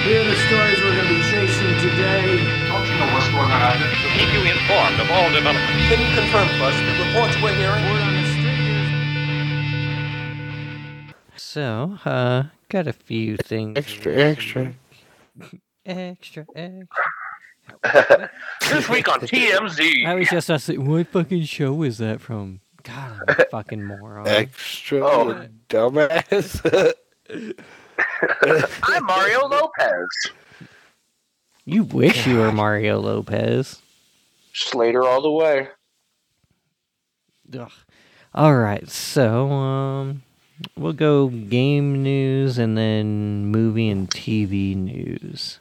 [0.04, 2.36] Here are the stories we're going to be chasing today.
[2.68, 3.88] Don't you know what's going on out there?
[3.88, 5.88] To keep you informed of all developments.
[5.88, 7.80] Can you confirm for us the reports we're hearing?
[11.36, 13.76] So, uh, got a few things.
[13.76, 14.74] Extra, extra.
[15.86, 16.88] Extra, extra.
[18.70, 20.06] this week on TMZ.
[20.06, 22.60] I was just asking, what fucking show is that from?
[22.94, 24.26] God, I'm a fucking moron.
[24.26, 25.46] Extra, Oh.
[25.68, 26.94] dumbass.
[28.83, 30.09] I'm Mario Lopez.
[31.64, 33.81] You wish you were Mario Lopez.
[34.53, 35.68] Slater all the way.
[37.57, 37.70] Ugh.
[38.35, 40.22] All right, so um,
[40.76, 45.59] we'll go game news and then movie and TV news.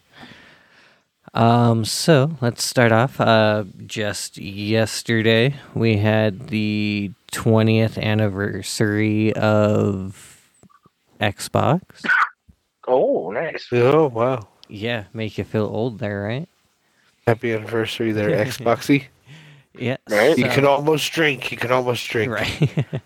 [1.34, 3.20] Um, so let's start off.
[3.22, 10.42] Uh, just yesterday we had the 20th anniversary of
[11.20, 11.82] Xbox.
[12.88, 13.68] Oh, nice.
[13.72, 14.48] oh wow!
[14.68, 16.50] Yeah, make you feel old there, right?
[17.28, 19.06] Happy anniversary there, Xboxy.
[19.78, 19.98] Yeah.
[20.10, 20.38] Right.
[20.38, 21.52] You so- can almost drink.
[21.52, 22.32] You can almost drink.
[22.32, 23.02] Right.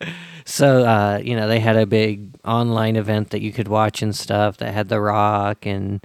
[0.44, 4.14] so, uh, you know, they had a big online event that you could watch and
[4.14, 6.00] stuff that had The Rock and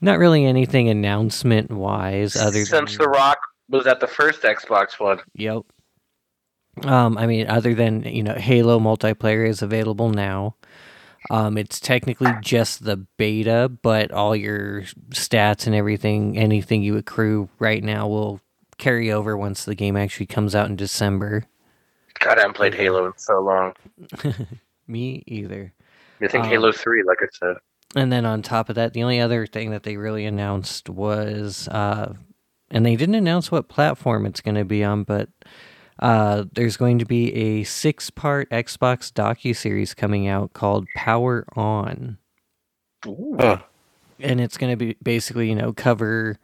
[0.00, 3.04] not really anything announcement wise other Since than.
[3.04, 5.20] The Rock was at the first Xbox one.
[5.34, 5.62] Yep.
[6.84, 10.56] Um, I mean, other than, you know, Halo multiplayer is available now.
[11.30, 17.48] Um, it's technically just the beta, but all your stats and everything, anything you accrue
[17.58, 18.40] right now will
[18.78, 21.44] carry over once the game actually comes out in December.
[22.20, 23.72] God, I haven't played Halo in so long.
[24.86, 25.72] Me either.
[26.20, 27.56] You think Um, Halo 3, like I said.
[27.96, 31.66] And then on top of that, the only other thing that they really announced was,
[31.68, 32.12] uh,
[32.70, 35.30] and they didn't announce what platform it's going to be on, but
[36.00, 42.18] uh, there's going to be a six-part Xbox docu-series coming out called Power On,
[43.04, 43.60] Huh.
[44.20, 46.36] and it's going to be basically, you know, cover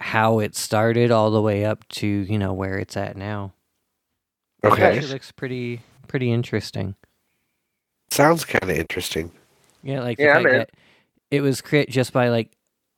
[0.00, 3.52] how it started all the way up to you know where it's at now.
[4.64, 4.96] Okay.
[4.98, 6.94] It looks pretty pretty interesting.
[8.10, 9.30] Sounds kind of interesting.
[9.82, 10.70] Yeah, like Yeah, the fact that
[11.30, 12.52] it was created just by like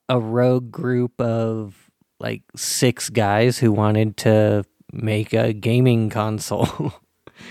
[0.09, 6.95] a rogue group of like six guys who wanted to make a gaming console.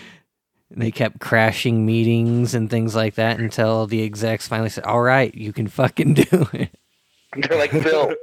[0.71, 5.33] they kept crashing meetings and things like that until the execs finally said, "All right,
[5.33, 6.69] you can fucking do it."
[7.35, 8.13] They're like, Bill,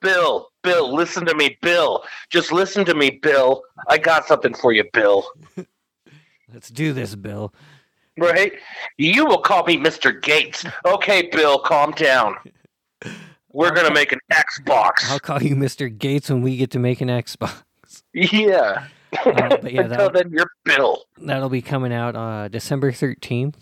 [0.00, 2.02] Bill, Bill, listen to me, Bill.
[2.30, 3.62] Just listen to me, Bill.
[3.88, 5.26] I got something for you, Bill.
[6.52, 7.52] Let's do this, Bill.
[8.18, 8.52] Right?
[8.96, 10.20] You will call me Mr.
[10.22, 10.64] Gates.
[10.86, 12.34] Okay, Bill, calm down.
[13.52, 15.08] We're gonna make an Xbox.
[15.10, 15.96] I'll call you Mr.
[15.96, 17.62] Gates when we get to make an Xbox.
[18.12, 18.86] Yeah.
[19.24, 21.04] Uh, but yeah, Until that'll, then, you're Bill.
[21.18, 23.54] that'll be coming out uh, December 13th.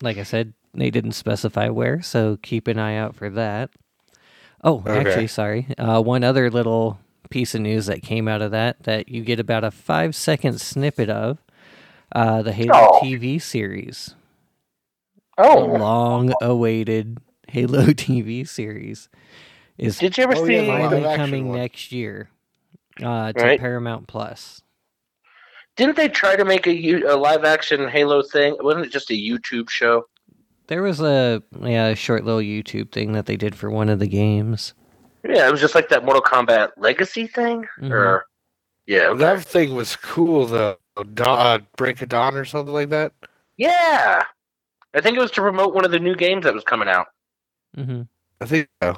[0.00, 3.70] Like I said, they didn't specify where, so keep an eye out for that.
[4.62, 4.96] Oh, Okay.
[5.00, 5.66] actually, sorry.
[5.78, 9.40] Uh, one other little piece of news that came out of that that you get
[9.40, 11.38] about a five second snippet of
[12.12, 13.00] uh, the Halo Oh.
[13.02, 14.14] TV series.
[15.38, 19.08] Oh, Long awaited Halo TV series
[19.78, 20.60] is did you ever Oh, see?
[20.60, 21.58] the finally action coming one.
[21.58, 22.30] next year
[23.02, 23.58] uh, to Right.
[23.60, 24.62] Paramount Plus.
[25.76, 26.72] Didn't they try to make a
[27.16, 28.56] live action Halo thing?
[28.60, 30.06] Wasn't it just a YouTube show?
[30.68, 33.98] There was a yeah a short little YouTube thing that they did for one of
[33.98, 34.72] the games.
[35.28, 37.90] Yeah, it was just like that Mortal Kombat Legacy thing, Mhm.
[37.90, 38.24] or
[38.86, 39.18] yeah, okay.
[39.18, 40.76] That thing was cool though.
[41.14, 43.12] Da- uh, Break of Dawn or something like that.
[43.56, 44.22] yeah.
[44.96, 47.08] I think it was to promote one of the new games that was coming out.
[47.76, 48.02] Mm-hmm.
[48.40, 48.96] I think so.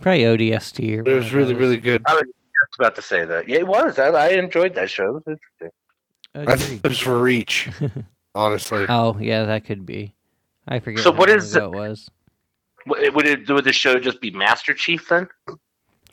[0.00, 1.60] Probably ODST or It was really, those.
[1.60, 2.00] really good.
[2.06, 3.48] I was just about to say that.
[3.48, 3.98] Yeah, it was.
[3.98, 5.08] I, I enjoyed that show.
[5.08, 5.70] It was interesting.
[6.52, 7.68] I think it was for Reach,
[8.36, 8.86] honestly.
[8.88, 10.14] oh yeah, that could be.
[10.68, 11.02] I forget.
[11.02, 12.10] So what is what long is ago it was?
[12.86, 15.26] Would would it would the show just be Master Chief then?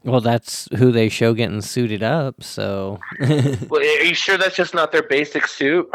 [0.03, 2.43] Well, that's who they show getting suited up.
[2.43, 5.89] So Well, are you sure that's just not their basic suit?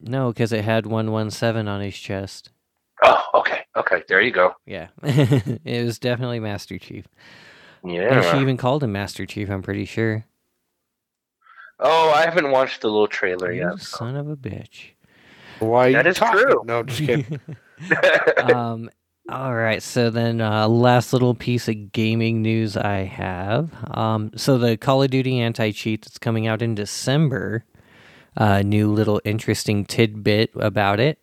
[0.00, 2.50] no, because it had one one seven on his chest.
[3.04, 4.02] Oh, okay, okay.
[4.08, 4.54] There you go.
[4.66, 7.06] Yeah, it was definitely Master Chief.
[7.84, 9.50] And she even called him Master Chief.
[9.50, 10.24] I'm pretty sure.
[11.80, 13.80] Oh, I haven't watched the little trailer You yet.
[13.80, 13.96] so.
[13.98, 14.90] son of a bitch.
[15.58, 16.42] Why are That you is talking?
[16.42, 16.62] true.
[16.64, 17.40] No, just kidding.
[18.44, 18.88] um
[19.28, 24.58] all right so then uh last little piece of gaming news i have um so
[24.58, 27.64] the call of duty anti-cheat that's coming out in december
[28.36, 31.20] uh new little interesting tidbit about it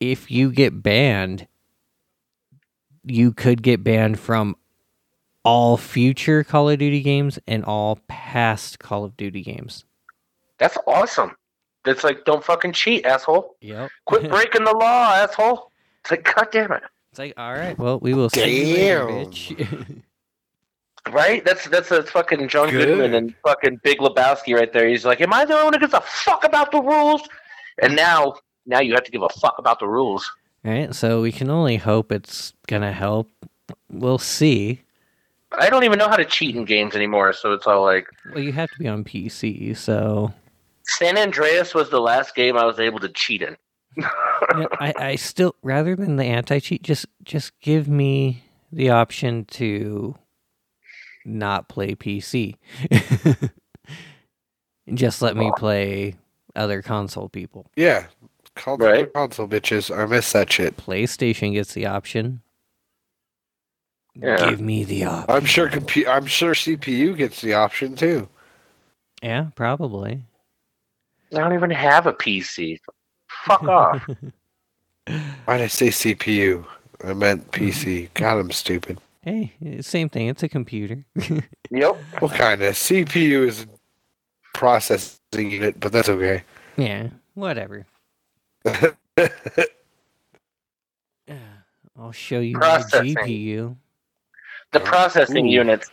[0.00, 1.46] if you get banned
[3.04, 4.56] you could get banned from
[5.44, 9.84] all future call of duty games and all past call of duty games
[10.58, 11.36] That's awesome.
[11.84, 13.54] It's like don't fucking cheat, asshole.
[13.60, 15.70] yep Quit breaking the law, asshole.
[16.06, 16.82] It's like, god damn it.
[17.10, 20.02] it's like all right well we will see you later, bitch
[21.12, 21.44] Right?
[21.44, 22.86] That's that's a fucking John Good.
[22.86, 24.88] Goodman and fucking Big Lebowski right there.
[24.88, 27.22] He's like, Am I the only one who gives a fuck about the rules?
[27.80, 28.34] And now
[28.66, 30.28] now you have to give a fuck about the rules.
[30.64, 33.30] Right, so we can only hope it's gonna help.
[33.88, 34.82] We'll see.
[35.52, 38.42] I don't even know how to cheat in games anymore, so it's all like Well,
[38.42, 40.32] you have to be on PC, so
[40.82, 43.56] San Andreas was the last game I was able to cheat in.
[43.96, 49.44] You know, I, I still rather than the anti-cheat, just just give me the option
[49.46, 50.16] to
[51.24, 52.56] not play PC.
[54.94, 56.14] Just let me play
[56.54, 57.66] other console people.
[57.76, 58.06] yeah.
[58.54, 59.12] Console, Right.
[59.12, 59.94] console bitches.
[59.94, 60.76] I miss that shit.
[60.78, 62.40] PlayStation gets the option.
[64.14, 64.48] Yeah.
[64.50, 65.36] Give me the option.
[65.36, 65.68] I'm sure.
[65.68, 68.28] Compu- I'm sure CPU gets the option too.
[69.22, 70.22] Yeah, probably.
[71.34, 72.78] I don't even have a PC.
[73.44, 74.08] Fuck off.
[75.44, 76.64] Why did I say CPU?
[77.04, 78.08] I meant PC.
[78.14, 78.98] God, I'm stupid.
[79.22, 80.28] Hey, same thing.
[80.28, 81.04] It's a computer.
[81.72, 81.96] Yep.
[82.20, 83.66] What kind of CPU is
[84.54, 85.80] processing unit?
[85.80, 86.44] But that's okay.
[86.76, 87.86] yeah, whatever.
[91.98, 93.76] I'll show you my GPU.
[94.70, 95.52] The processing Ooh.
[95.52, 95.90] units.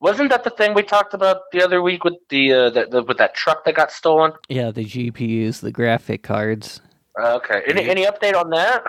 [0.00, 3.02] Wasn't that the thing we talked about the other week with the, uh, the, the
[3.02, 4.32] with that truck that got stolen?
[4.48, 6.80] Yeah, the GPUs, the graphic cards.
[7.18, 7.62] Okay.
[7.66, 8.84] Any any update on that?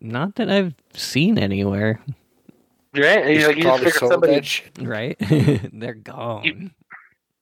[0.00, 2.00] Not that I've seen anywhere,
[2.94, 3.26] Right?
[3.26, 5.70] You, You like, you just probably figured somebody that right?
[5.72, 6.70] They're gone.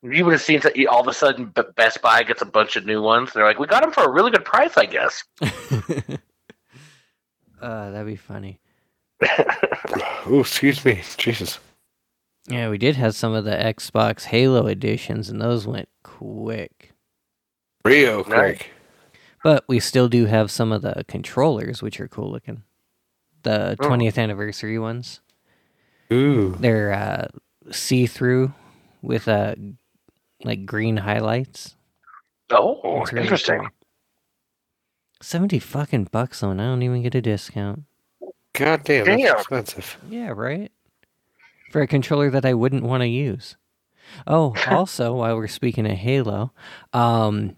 [0.03, 2.87] you would have seen that all of a sudden Best Buy gets a bunch of
[2.87, 3.33] new ones.
[3.33, 5.25] They're like, we got them for a really good price, I guess.
[7.61, 8.61] uh, that'd be funny.
[10.27, 11.03] Oh, excuse me.
[11.17, 11.59] Jesus.
[12.51, 16.93] Yeah, we did have some of the Xbox Halo editions, and those went quick.
[17.85, 18.71] Rio quick.
[19.43, 22.63] But we still do have some of the controllers, which are cool looking.
[23.43, 23.89] The Oh.
[23.89, 25.21] 20th anniversary ones.
[26.13, 26.57] Ooh.
[26.59, 27.29] They're uh,
[27.73, 28.53] see through
[29.01, 29.55] with uh,
[30.45, 31.77] like green highlights.
[32.51, 33.61] Oh, really interesting.
[33.61, 33.69] cool.
[35.23, 37.85] 70 fucking bucks though, and I don't even get a discount.
[38.55, 39.37] God damn, that's Damn.
[39.37, 39.97] expensive.
[40.11, 40.73] Yeah, right?
[41.71, 43.57] For a controller that I wouldn't want to use.
[44.27, 46.53] Oh, also, while we're speaking of Halo,
[46.93, 47.57] um,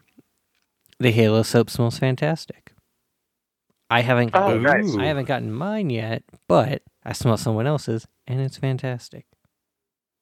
[0.99, 2.73] The Halo soap smells fantastic.
[3.91, 4.97] I haven't Oh, gotten, nice.
[4.97, 9.27] I haven't gotten mine yet, but I smell someone else's and it's fantastic.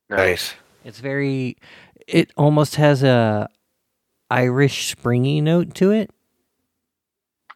[0.08, 0.54] Nice.
[0.84, 1.56] It's very
[2.08, 3.48] it almost has a
[4.28, 6.10] Irish springy note to it.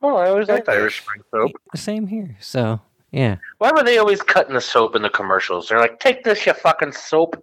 [0.02, 1.52] Oh, I always liked Irish Spring soap.
[1.74, 2.36] Same here.
[2.38, 2.80] So,
[3.14, 3.36] yeah.
[3.58, 5.68] Why were they always cutting the soap in the commercials?
[5.68, 7.42] They're like, "Take this, you fucking soap."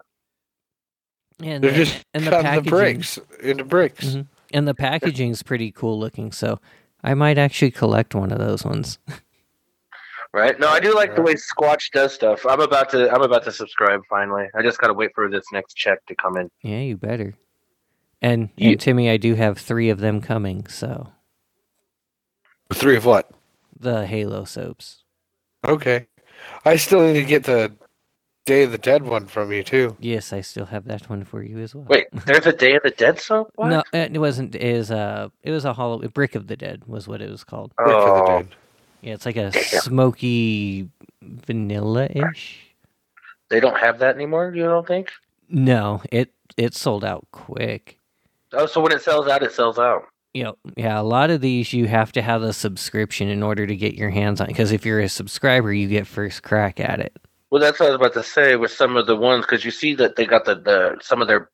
[1.43, 4.05] And They're the, just and the cutting the packaging bricks into bricks.
[4.05, 4.27] Mhm.
[4.53, 6.59] and the packaging's pretty cool looking, so
[7.03, 8.99] I might actually collect one of those ones.
[10.33, 10.57] Right?
[10.61, 12.45] No, I do like the way Squatch does stuff.
[12.45, 13.11] I'm about to.
[13.13, 14.47] I'm about to subscribe finally.
[14.55, 16.49] I just gotta wait for this next check to come in.
[16.61, 17.33] yeah, you better.
[18.21, 21.11] And You- and Timmy, I do have 3 of them coming, so
[22.73, 23.29] Three of what?
[23.77, 25.00] the Halo soaps.
[25.65, 26.07] Okay.
[26.65, 27.71] I still need to get the
[28.45, 29.95] Day of the Dead one from you too.
[29.99, 31.85] Yes, I still have that one for you as well.
[31.87, 33.51] Wait, there's a Day of the Dead soap?
[33.55, 33.69] What?
[33.69, 34.55] No, it wasn't.
[34.55, 37.43] It was uh, it was a hollow brick of the dead was what it was
[37.43, 37.75] called.
[37.75, 38.47] Brick of the Oh, Dead.
[39.01, 39.81] Yeah, it's like a Damn.
[39.81, 40.89] smoky
[41.21, 42.59] vanilla ish.
[43.49, 44.51] they don't have that anymore.
[44.55, 45.09] You don't think?
[45.49, 47.97] No, it it sold out quick.
[48.53, 50.03] Oh, so when it sells out, it sells out.
[50.33, 53.67] You know, yeah, a lot of these you have to have a subscription in order
[53.67, 54.47] to get your hands on.
[54.47, 57.17] Because if you're a subscriber, you get first crack at it.
[57.49, 59.71] Well, that's what I was about to say with some of the ones because you
[59.71, 61.49] see that they got the, the some of their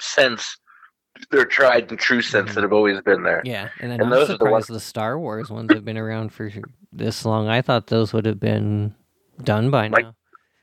[0.00, 0.58] scents,
[1.30, 2.62] their tried and true scents that mm-hmm.
[2.62, 3.42] have always been there.
[3.44, 6.32] Yeah, and then And those are the ones- the Star Wars ones have been around
[6.32, 6.50] for
[6.92, 7.48] this long.
[7.48, 8.96] I thought those would have been
[9.44, 10.14] done by Like- now.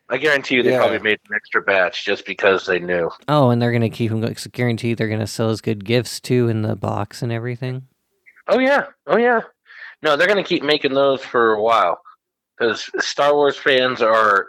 [0.09, 0.79] I guarantee you they Yeah.
[0.79, 3.09] probably made an extra batch just because they knew.
[3.27, 4.35] Oh, and they're gonna keep them going.
[4.35, 7.87] So guarantee they're gonna sell as good gifts too in the box and everything.
[8.47, 9.41] Oh yeah, oh yeah.
[10.03, 11.99] No, they're gonna keep making those for a while
[12.57, 14.47] because Star Wars fans are,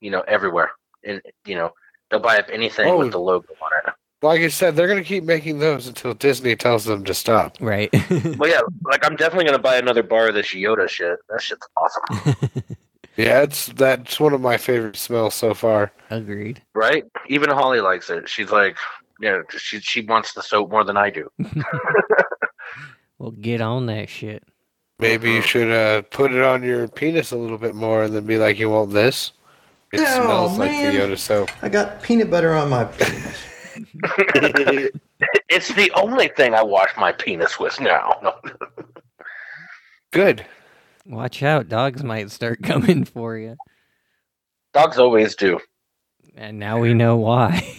[0.00, 0.70] you know, everywhere,
[1.04, 1.72] and you know
[2.10, 2.98] they'll buy up anything Oh.
[2.98, 3.94] with the logo on it.
[4.20, 7.56] Like I said, they're gonna keep making those until Disney tells them to stop.
[7.60, 7.88] Right.
[8.36, 11.18] Well, yeah, like I'm definitely gonna buy another bar of this Yoda shit.
[11.30, 12.62] That shit's awesome,
[13.18, 15.92] Yeah, it's that's one of my favorite smells so far.
[16.08, 16.62] Agreed.
[16.74, 17.04] right?
[17.26, 18.28] Even Holly likes it.
[18.28, 18.76] She's like,
[19.20, 21.28] yeah, she she wants the soap more than I do.
[23.18, 24.44] Well, get on that shit.
[25.00, 28.26] Maybe you should uh, put it on your penis a little bit more and then
[28.26, 29.32] be like, "You want this?"
[29.92, 31.50] It Oh, smells like the Yoda soap.
[31.60, 33.36] I got peanut butter on my penis.
[35.48, 38.20] it's the only thing I wash my penis with now.
[40.12, 40.46] Good.
[41.08, 43.56] Watch out, dogs might start coming for you.
[44.74, 45.58] Dogs always do.
[46.36, 47.74] And now we know why.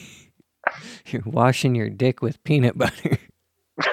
[1.06, 3.18] You're washing your dick with peanut butter.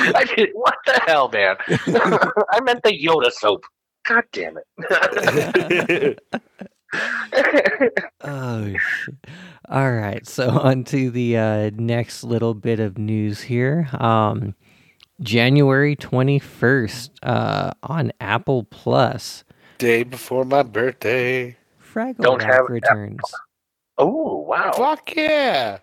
[0.00, 1.56] I did, what the hell, man?
[2.50, 3.64] I meant the Yoda soap.
[4.04, 6.20] God damn it.
[8.22, 9.14] Oh shit.
[9.68, 13.88] All right, so on to the uh, next little bit of news here.
[13.92, 14.54] Um,
[15.20, 19.44] January 21st uh, on Apple Plus,
[19.78, 21.56] Day before my birthday.
[21.94, 23.20] Fraggle Don't Rock have returns.
[23.96, 24.72] oh wow!
[24.72, 25.78] Fuck yeah!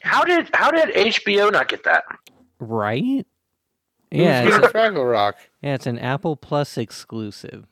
[0.00, 2.04] How did how did HBO not get that?
[2.58, 3.26] Right?
[4.10, 5.36] Yeah, it's getting Fraggle Rock.
[5.62, 7.66] yeah, it's an Apple Plus exclusive.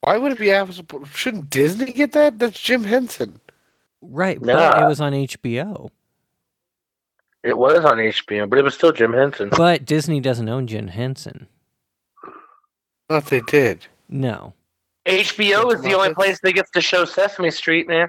[0.00, 1.04] Why would it be Apple?
[1.12, 2.38] Shouldn't Disney get that?
[2.38, 3.40] That's Jim Henson.
[4.00, 5.90] Right, but it was on HBO.
[7.44, 9.50] It was on HBO, but it was still Jim Henson.
[9.56, 11.46] But Disney doesn't own Jim Henson.
[13.08, 13.86] Thought they did.
[14.08, 14.54] No.
[15.06, 16.14] HBO is the only Muppets?
[16.14, 18.08] place that gets to show Sesame Street, man.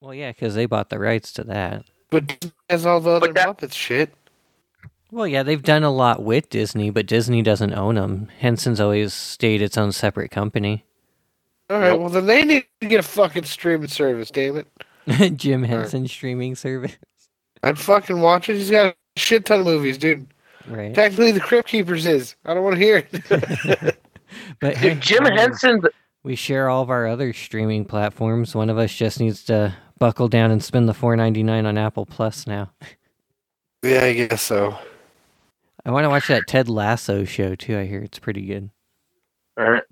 [0.00, 1.84] Well, yeah, because they bought the rights to that.
[2.10, 4.12] But Disney has all the other But that- Muppets shit.
[5.10, 8.28] Well, yeah, they've done a lot with Disney, but Disney doesn't own them.
[8.40, 10.84] Henson's always stayed its own separate company.
[11.70, 14.30] All right, well then they need to get a fucking streaming service.
[14.30, 14.56] Damn
[15.06, 15.36] it!
[15.36, 16.96] Jim Henson streaming service,
[17.64, 18.56] I'd fucking watch it.
[18.56, 20.26] He's got a shit ton of movies, dude.
[20.68, 20.94] right?
[20.94, 22.36] Technically, The Crypt Keepers is.
[22.44, 23.96] I don't want to hear it.
[24.60, 25.82] But hey, Jim um, Henson,
[26.22, 28.54] we share all of our other streaming platforms.
[28.54, 31.78] One of us just needs to buckle down and spend the four ninety nine on
[31.78, 32.72] Apple Plus now.
[33.82, 34.76] yeah, I guess so.
[35.86, 37.78] I want to watch that Ted Lasso show too.
[37.78, 38.70] I hear it's pretty good.
[39.58, 39.82] All right.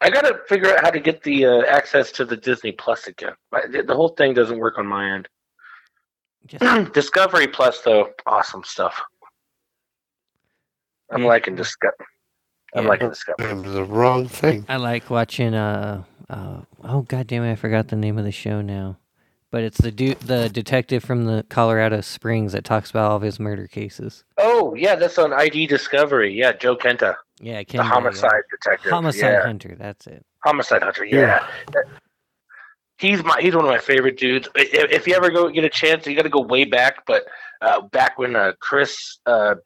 [0.00, 3.34] I gotta figure out how to get the uh, access to the Disney Plus again.
[3.50, 5.28] The the whole thing doesn't work on my end.
[6.46, 6.62] Just
[6.92, 9.00] Discovery Plus, though, awesome stuff.
[11.10, 11.28] I'm Yeah.
[11.28, 12.06] liking Discovery.
[12.74, 12.88] I'm Yeah.
[12.90, 13.50] liking Discovery.
[13.50, 14.64] It was the wrong thing.
[14.68, 15.54] I like watching.
[15.54, 17.52] Uh, uh, oh god damn it!
[17.52, 18.98] I forgot the name of the show now.
[19.50, 23.22] But it's the du- the detective from the Colorado Springs that talks about all of
[23.22, 24.24] his murder cases.
[24.38, 26.32] Oh yeah, that's on ID Discovery.
[26.32, 27.82] Yeah, Joe Kenda, Yeah, the Kenda, yeah.
[27.82, 28.90] homicide detective.
[28.90, 29.42] Homicide yeah.
[29.42, 29.76] Hunter.
[29.78, 30.24] That's it.
[30.42, 31.04] Homicide Hunter.
[31.04, 31.46] Yeah.
[33.02, 34.48] He's my he's one of my favorite dudes.
[34.54, 37.04] If, if you ever go get a chance, you got to go way back.
[37.06, 37.24] But
[37.60, 39.56] uh, back when uh, Chris, uh,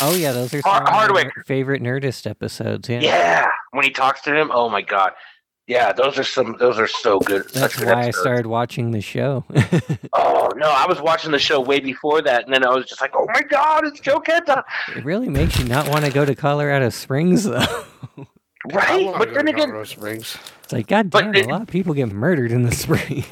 [0.00, 1.32] Oh yeah, those are Har- some of Hardwick.
[1.46, 2.88] favorite Nerdist episodes.
[2.88, 3.46] Yeah, yeah.
[3.70, 5.12] when he talks to him, oh my god,
[5.66, 7.48] yeah, those are some, those are so good.
[7.50, 9.44] that's good why I started watching the show.
[10.14, 13.00] Oh no, I was watching the show way before that, and then I was just
[13.00, 14.62] like, oh my god, it's Joe Kenda,
[14.94, 17.84] it really makes you not want to go to Colorado Springs though.
[18.70, 19.14] I right?
[19.18, 20.36] But then again, Colorado Springs.
[20.64, 23.24] It's like, god damn, it- a lot of people get murdered in the spring.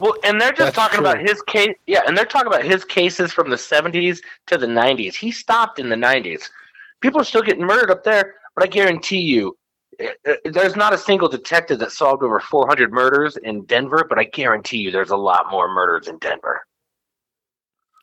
[0.00, 1.06] Well, and they're just That's talking true.
[1.10, 1.74] about his case.
[1.86, 5.14] Yeah, and they're talking about his cases from the 70s to the 90s.
[5.14, 6.50] He stopped in the 90s.
[7.00, 9.56] People are still getting murdered up there, but I guarantee you,
[9.98, 14.18] eh, eh, there's not a single detective that solved over 400 murders in Denver, but
[14.18, 16.60] I guarantee you there's a lot more murders in Denver.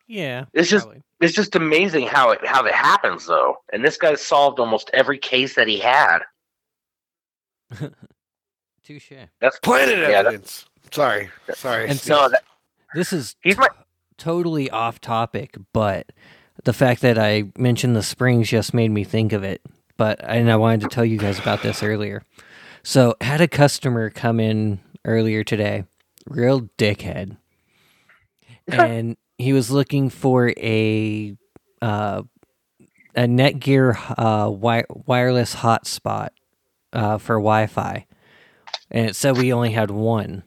[0.07, 1.01] yeah, It's just probably.
[1.21, 3.55] it's just amazing how it how it happens though.
[3.73, 6.19] And this guy solved almost every case that he had.
[8.83, 9.11] touche.
[9.41, 10.65] That's Planet Yeah, that- evidence.
[10.91, 11.89] Sorry, sorry.
[11.89, 12.43] And so no, that,
[12.93, 13.67] This is he's my
[14.17, 16.11] totally off topic, but
[16.63, 19.61] the fact that I mentioned the springs just made me think of it.
[19.97, 22.23] But and I wanted to tell you guys about this earlier.
[22.83, 25.85] So had a customer come in earlier today,
[26.27, 27.37] real dickhead,
[28.67, 31.35] and he was looking for a
[31.81, 32.21] uh,
[33.15, 36.29] a Netgear uh, wi- wireless hotspot
[36.95, 38.05] uh, for Wi-Fi,
[38.89, 40.43] and it said we only had one.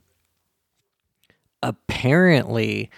[1.62, 2.90] Apparently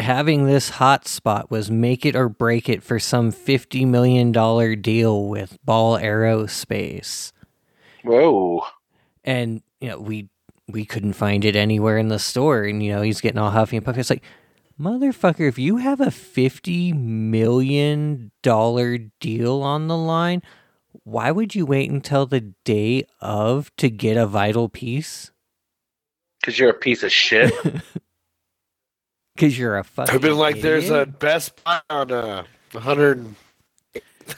[0.00, 4.32] having this hotspot was make it or break it for some $50 million
[4.80, 7.32] deal with ball aerospace.
[8.04, 8.62] Whoa.
[9.24, 10.28] and you know we
[10.68, 13.76] we couldn't find it anywhere in the store and you know he's getting all huffy
[13.76, 14.00] and puffy.
[14.00, 14.22] It's like
[14.80, 20.42] motherfucker if you have a 50 million dollar deal on the line
[21.08, 25.30] why would you wait until the day of to get a vital piece
[26.40, 27.52] Because you're a piece of shit.
[29.34, 31.06] because you're a fucking I've been like, there's a?
[31.06, 33.34] Best Buy on uh, 100.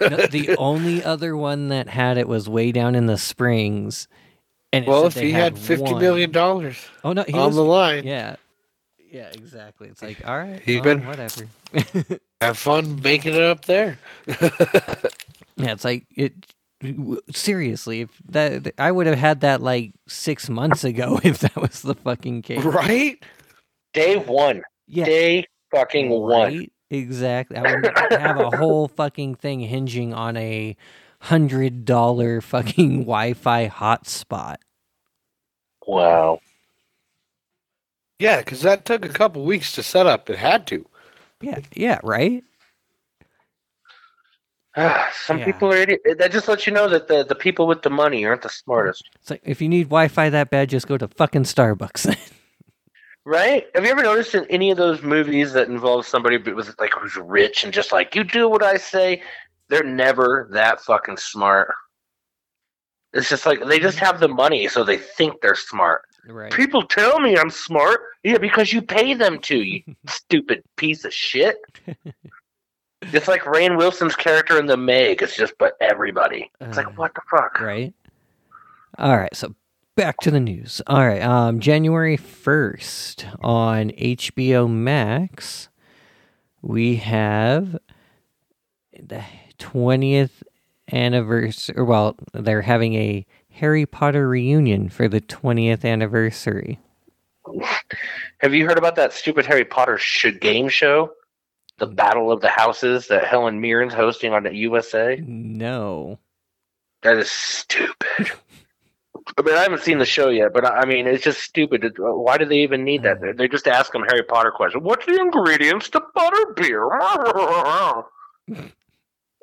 [0.00, 4.06] No, the only other one that had it was way down in the springs.
[4.72, 6.00] And well, if he had fifty one.
[6.00, 8.36] million dollars oh no, he on was, the line, yeah,
[9.10, 9.88] yeah, exactly.
[9.88, 11.48] It's like all right, He's well, been- whatever.
[12.40, 13.98] have fun making it up there.
[14.28, 16.34] yeah, it's like it.
[16.80, 21.56] W- Seriously, if that I would have had that like six months ago if that
[21.56, 22.62] was the fucking case.
[22.64, 23.22] right?
[23.92, 24.62] Day one.
[24.86, 26.30] Yeah, Day fucking one.
[26.56, 26.72] right.
[26.92, 27.56] Exactly.
[27.56, 30.76] I would have a whole fucking thing hinging on a
[31.20, 34.56] hundred dollar fucking Wi-Fi hotspot.
[35.86, 36.40] Wow.
[38.18, 40.28] Yeah, because that took a couple weeks to set up.
[40.28, 40.84] It had to.
[41.40, 42.42] Yeah, yeah, right.
[44.76, 45.46] Ah, some Yeah.
[45.46, 46.00] people are idiot.
[46.18, 49.08] That just lets you know that the, the people with the money aren't the smartest.
[49.20, 52.16] It's like if you need Wi-Fi that bad, just go to fucking Starbucks.
[53.26, 53.66] Right?
[53.74, 57.16] Have you ever noticed in any of those movies that involve somebody was like who's
[57.16, 59.22] rich and just like you do what I say?
[59.68, 61.72] They're never that fucking smart.
[63.12, 64.06] It's just like they just mm-hmm.
[64.06, 66.02] have the money, so they think they're smart.
[66.28, 66.50] right.
[66.52, 68.00] People tell me I'm smart.
[68.24, 71.58] Yeah, because you pay them to, you stupid piece of shit.
[73.14, 75.22] it's like Rainn Wilson's character in The Meg.
[75.22, 76.50] It's just but everybody.
[76.60, 77.60] It's Uh, like what the fuck?
[77.60, 77.92] Right.
[78.98, 79.34] All right.
[79.34, 79.54] So
[79.96, 80.80] back to the news.
[80.86, 81.22] All right.
[81.22, 85.68] Um, January first on HBO Max,
[86.62, 87.78] we have
[88.98, 89.22] the
[89.58, 90.42] twentieth
[90.92, 91.74] anniversary.
[91.78, 96.78] Or well, they're having a Harry Potter reunion for the twentieth anniversary.
[98.38, 101.10] Have you heard about that stupid Harry Potter sh- game show?
[101.80, 105.16] The Battle of the Houses that Helen Mirren's hosting on the USA?
[105.26, 106.18] No.
[107.02, 107.96] That is stupid.
[109.38, 111.84] I mean, I haven't seen the show yet, but I I mean, it's just stupid.
[111.84, 113.18] Uh, why do they even need that?
[113.36, 114.84] They- just ask them Harry Potter questions.
[114.84, 116.88] What's the ingredients to butter beer?
[117.00, 118.02] I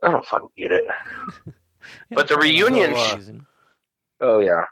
[0.03, 0.85] don't fucking get it.
[2.11, 2.93] But the reunion.
[4.19, 4.65] Oh yeah,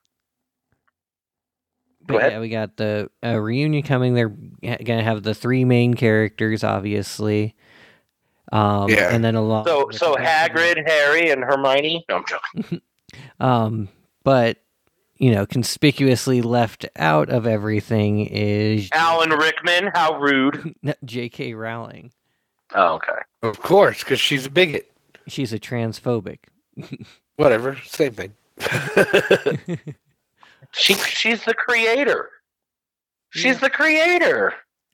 [2.08, 2.32] But Go ahead.
[2.34, 4.14] yeah, we got the uh, reunion coming.
[4.14, 7.56] They're gonna have the three main characters, obviously.
[8.51, 9.14] Um, Yeah.
[9.14, 9.66] and then along.
[9.66, 12.06] so so the rest Hagrid, Harry, and Hermione.
[12.10, 12.82] No, I'm joking.
[13.39, 13.88] Um,
[14.24, 14.58] but
[15.18, 19.91] you know, conspicuously left out of everything is Alan Rickman.
[19.93, 20.76] How rude.
[21.06, 21.53] J.K.
[21.53, 22.12] Rowling.
[22.74, 23.20] Oh, okay.
[23.41, 24.91] Of course, because she's a bigot.
[25.28, 26.39] She's a transphobic.
[27.38, 28.34] Whatever, same thing.
[30.76, 32.30] She she's the creator.
[33.32, 34.53] She's the creator.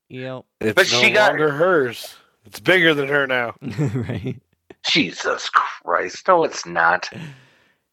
[0.09, 0.43] Yep.
[0.59, 2.15] It's But no she got- longer hers.
[2.45, 3.53] It's bigger than her now.
[3.61, 4.35] right.
[4.83, 6.27] Jesus Christ.
[6.27, 7.07] No, it's not.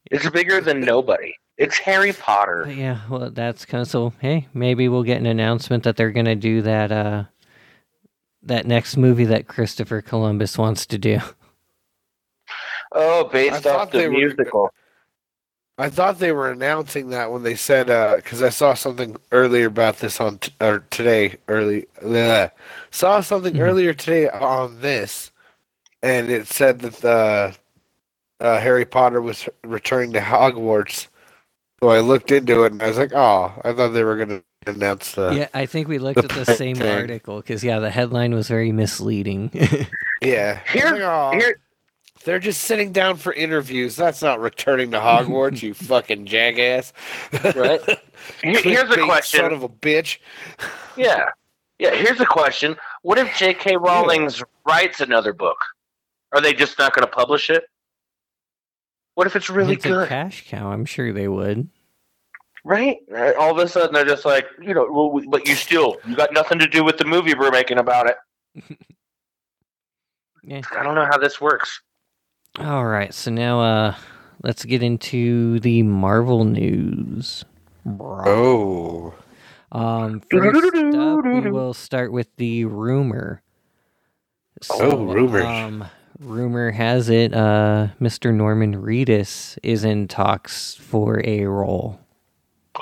[0.09, 1.35] It's bigger than nobody.
[1.57, 2.71] It's Harry But Potter.
[2.75, 4.13] yeah, well, that's kind of so.
[4.19, 6.91] Hey, maybe we'll get an announcement that they're gonna do that.
[6.91, 7.23] Uh,
[8.43, 11.19] that next movie that Christopher Columbus wants to do.
[12.91, 14.69] Oh, based thought off the they were- musical.
[15.79, 19.97] I thought they were announcing that when they said because I saw something earlier about
[19.99, 22.51] this on t- or today early bleh.
[22.91, 23.61] saw something Mhm.
[23.61, 25.31] earlier today on this,
[26.03, 27.55] and it said that the
[28.41, 31.07] uh, Harry Potter was returning to Hogwarts.
[31.81, 34.29] So I looked into it and I was like, oh, I thought they were going
[34.29, 36.89] to announce the yeah, I think we looked at the same thing.
[36.91, 39.49] article because yeah, the headline was very misleading.
[40.21, 40.59] yeah.
[40.67, 41.55] I Here- like, "Aw, Here,
[42.29, 43.95] they're just sitting down for interviews.
[43.95, 46.93] That's not returning to Hogwarts, you fucking jackass.
[47.43, 47.81] Right.
[48.43, 49.39] Here's a question.
[49.39, 50.19] son of a bitch.
[50.95, 51.29] Yeah.
[51.79, 52.75] Yeah, here's a question.
[53.03, 53.77] What if J.K.
[53.77, 55.57] Rowling's writes another book?
[56.33, 57.63] Are they just not going to publish it?
[59.15, 60.09] What if it's really it's a good?
[60.09, 60.71] cash cow.
[60.71, 61.67] I'm sure they would.
[62.65, 62.97] Right?
[63.11, 65.95] Uh, All of a sudden, they're just like, you know, well, we- but you still,
[66.05, 68.17] you got nothing to do with the movie we're making about it.
[70.43, 70.61] Yeah.
[70.71, 71.81] I don't know how this works.
[72.57, 73.95] All right, so now uh
[74.43, 77.45] let's get into the Marvel news.
[77.99, 79.13] Oh.
[79.71, 83.41] Um first up we will start with the rumor.
[84.69, 85.45] Oh, rumors.
[85.45, 85.85] Um
[86.19, 88.33] rumor has it uh Mr.
[88.33, 91.99] Norman Reedus is in talks for a role.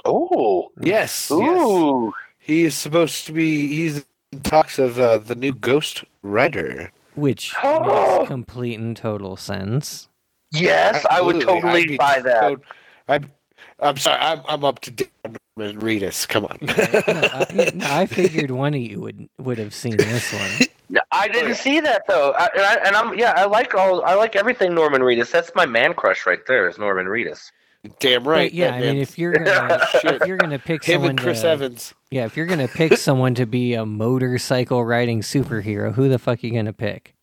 [0.05, 0.71] Oh.
[0.79, 1.29] Yes.
[1.29, 1.31] yes.
[1.31, 2.13] Ooh.
[2.39, 3.67] He is supposed to be.
[3.67, 6.91] He's in talks of uh, the new Ghost Rider.
[7.17, 8.19] Which Oh!
[8.19, 10.07] makes complete and total sense.
[10.51, 12.41] Yes, I would totally I'd buy that.
[12.41, 12.61] so-
[13.09, 13.31] I'm,
[13.79, 14.19] I'm sorry.
[14.21, 16.27] I'm, I'm up to date on Norman Reedus.
[16.27, 16.57] Come on.
[16.61, 20.67] No, I, no, I figured one of you would would have seen this one.
[20.89, 24.05] No, I didn't see that though, I, and, I, and I'm yeah, I like all,
[24.05, 25.31] I like everything Norman Reedus.
[25.31, 26.69] That's my man crush right there.
[26.69, 27.51] Is Norman Reedus?
[27.99, 28.51] Damn right.
[28.51, 31.19] But yeah, that I mean, if you're gonna if you're gonna pick him someone and
[31.19, 31.93] Chris to, Evans.
[32.11, 36.43] yeah, if you're gonna pick someone to be a motorcycle riding superhero, who the fuck
[36.43, 37.15] are you gonna pick?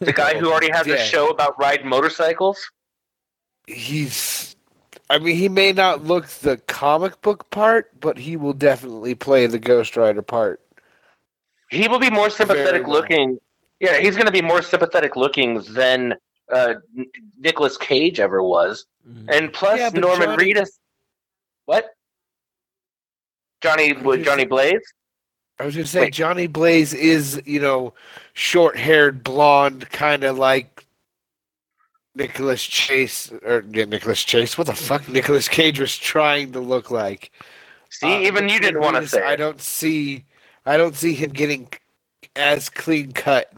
[0.00, 2.70] The guy who already has a show about riding motorcycles.
[3.66, 4.56] He's.
[5.10, 9.46] I mean, he may not look the comic book part, but he will definitely play
[9.46, 10.60] the Ghost Rider part.
[11.68, 12.96] He will be more sympathetic well.
[12.96, 13.38] looking.
[13.78, 16.14] Yeah, he's going to be more sympathetic looking than
[16.52, 17.06] uh, N-
[17.38, 18.86] Nicolas Cage ever was.
[19.28, 20.68] And plus, Yeah, Norman Johnny- Reedus.
[21.64, 21.90] What?
[23.60, 24.44] Johnny Who'd Johnny?
[24.44, 24.80] Blaze?
[25.58, 26.12] I was gonna say Wait.
[26.14, 27.94] Johnny Blaze is, you know,
[28.32, 30.84] short haired, blonde, kind of like
[32.14, 34.58] Nicholas Chase or yeah, Nicholas Chase.
[34.58, 35.08] What the fuck?
[35.08, 37.30] Nicholas Cage was trying to look like.
[37.90, 39.22] See, Uh, even you didn't want to Reedus, say.
[39.22, 40.24] I don't see.
[40.66, 41.68] I don't see him getting
[42.36, 43.52] as clean cut.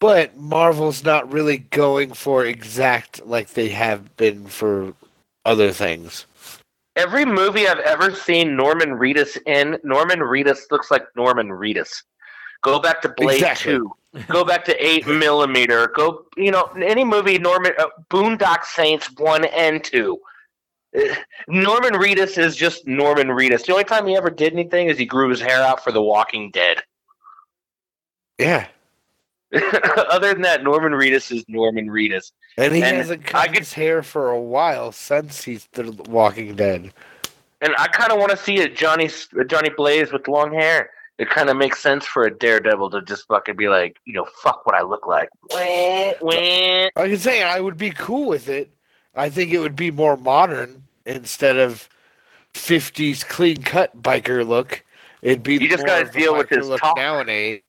[0.00, 4.94] But Marvel's not really going for exact like they have been for
[5.44, 6.26] other things.
[6.96, 12.02] Every movie I've ever seen Norman Reedus in, Norman Reedus looks like Norman Reedus.
[12.62, 13.72] Go back to Blade Exactly.
[13.72, 13.92] Two.
[14.28, 15.88] Go back to Eight Millimeter.
[15.88, 20.18] Go, you know, any movie Norman uh, Boondock Saints One and Two.
[20.98, 21.14] Uh,
[21.46, 23.66] Norman Reedus is just Norman Reedus.
[23.66, 26.02] The only time he ever did anything is he grew his hair out for The
[26.02, 26.82] Walking Dead.
[28.38, 28.66] Yeah.
[30.10, 32.32] Other than that, Norman Reedus is Norman Reedus.
[32.56, 36.54] And he And hasn't I could- his hair for a while since he's The Walking
[36.54, 36.92] Dead.
[37.60, 40.90] And I kind of want to see a Johnny a Johnny Blaze with long hair.
[41.18, 44.26] It kind of makes sense for a Daredevil to just fucking be like, you know,
[44.42, 45.28] fuck what I look like.
[45.50, 46.32] Wah, wah.
[46.96, 48.70] I can say I would be cool with it.
[49.14, 51.88] I think it would be more modern instead of
[52.54, 54.82] 50s clean cut biker look.
[55.20, 56.96] It'd be You just gotta deal with biker his look talk.
[56.96, 57.60] nowadays.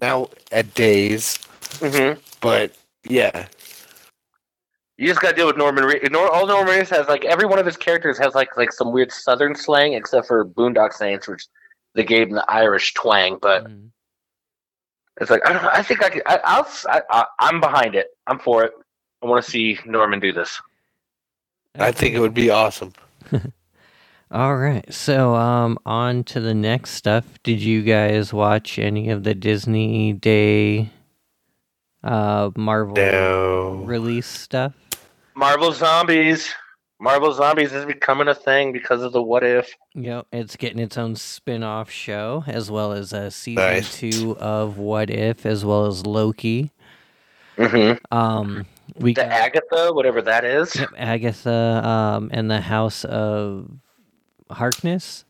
[0.00, 1.38] Now at days,
[1.80, 2.18] Mhm.
[2.40, 2.72] but
[3.04, 3.46] yeah,
[4.96, 6.10] You just got to deal with Norman Reedus.
[6.12, 8.92] Nor- all Norman Reedus has, like, every one of his characters has like like some
[8.92, 11.46] weird Southern slang, except for Boondock Saints, which
[11.94, 13.38] they gave him the Irish twang.
[13.42, 13.90] But Mhm.
[15.20, 15.70] it's like I don't know.
[15.72, 16.22] I think I could.
[16.26, 16.68] I, I'll.
[16.88, 18.08] I, I, I'm behind it.
[18.28, 18.72] I'm for it.
[19.22, 20.60] I want to see Norman do this.
[21.78, 22.92] I think it would be awesome.
[24.34, 27.24] All right, so um, on to the next stuff.
[27.44, 30.90] Did you guys watch any of the Disney Day,
[32.02, 33.70] uh, Marvel No.
[33.86, 34.72] release stuff?
[35.36, 36.52] Marvel Zombies.
[37.00, 39.72] Marvel Zombies is becoming a thing because of the What If.
[39.94, 43.96] Yep, it's getting its own spin-off show as well as a season Nice.
[43.96, 46.72] two of What If, as well as Loki.
[47.56, 48.16] Mm-hmm.
[48.16, 48.66] Um,
[48.96, 50.74] we The got Agatha, whatever that is.
[50.74, 53.70] yep, Agatha um, and the House of
[54.50, 55.24] Harkness.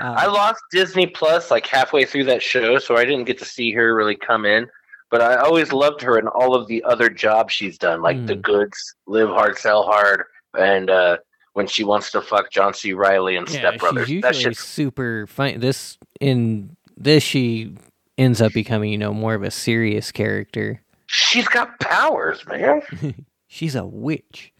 [0.00, 3.44] Uh, I lost Disney Plus like halfway through that show, so I didn't get to
[3.44, 4.66] see her really come in.
[5.10, 8.34] But I always loved her in all of the other jobs she's done, like The
[8.34, 8.40] Hmm.
[8.40, 10.24] Goods, Live Hard, Sell Hard,
[10.58, 11.18] and uh,
[11.52, 12.92] when she wants to fuck John C.
[12.92, 14.08] Reilly and yeah, Step Brothers.
[14.08, 15.60] she's usually super fun.
[15.60, 17.72] This in this she
[18.18, 20.82] ends up becoming, you know, more of a serious character.
[21.06, 22.82] She's got powers, man.
[23.46, 24.52] She's a witch.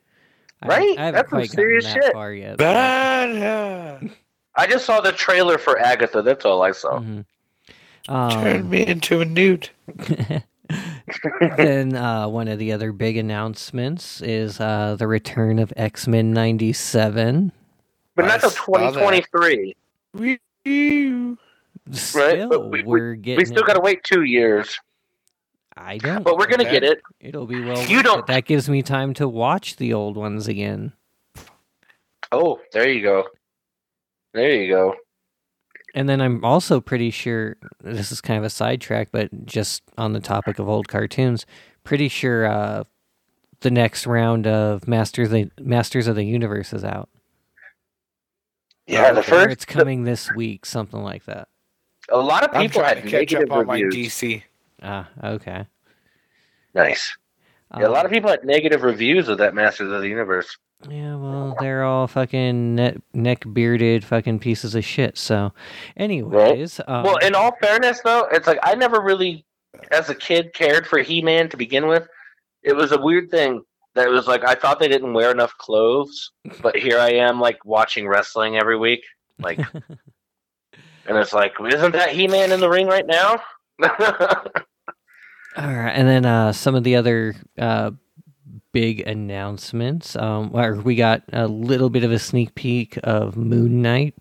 [0.67, 0.99] I- Right?
[0.99, 2.13] I, haven't That's some quite gotten serious that shit.
[2.13, 2.57] far yet.
[2.59, 4.11] Bad.
[4.59, 6.23] I just saw the trailer for Agatha.
[6.23, 6.99] That's all I saw.
[7.01, 7.25] Mhm.
[8.09, 9.69] Turn Um, me into a nude.
[11.57, 16.33] then uh, one of the other big announcements is uh, the return of X Men
[16.33, 17.53] '97.
[18.15, 18.95] But I not till saw that.
[18.95, 19.77] 2023.
[20.15, 21.37] Wee-
[21.93, 23.39] Still, but we- we're getting.
[23.39, 24.79] We still got to wait two years,
[25.77, 26.23] I don't.
[26.23, 26.73] but we're gonna Okay.
[26.81, 27.01] get it.
[27.21, 27.85] It'll be well.
[27.87, 30.93] You don't- That gives me time to watch the old ones again.
[32.33, 33.25] Oh, there you go.
[34.33, 34.95] There you go.
[35.95, 40.13] And then I'm also pretty sure this is kind of a sidetrack, but just on
[40.13, 41.47] the topic of old cartoons,
[41.85, 42.85] pretty sure uh,
[43.61, 47.09] the next round of Masters of the, Masters of the Universe is out.
[48.87, 49.51] Yeah, the first.
[49.51, 51.49] it's coming this week, something like that.
[52.11, 53.81] a lot of people had to catch negative up on my.
[53.81, 54.43] DC.
[54.83, 55.67] Ah, okay.
[56.75, 57.17] Nice.
[57.77, 60.57] Yeah, a lot Um, of people had negative reviews of that Masters of the Universe.
[60.89, 65.17] Yeah, well, they're all fucking neck, neck bearded fucking pieces of shit.
[65.17, 65.53] So,
[65.97, 69.47] anyways, um, well, in all fairness, though, it's like I never really,
[69.91, 72.07] as a kid, cared for He-Man to begin with.
[72.63, 73.63] It was a weird thing
[73.95, 77.41] that it was like I thought they didn't wear enough clothes, but here I am,
[77.41, 79.03] like watching wrestling every week,
[79.39, 79.59] like,
[81.07, 83.41] and it's like, isn't that He-Man in the ring right now?
[83.83, 87.93] All right, and then uh, some of the other uh,
[88.73, 90.15] big announcements.
[90.17, 94.15] Um, where we got a little bit of a sneak peek of Moon Knight.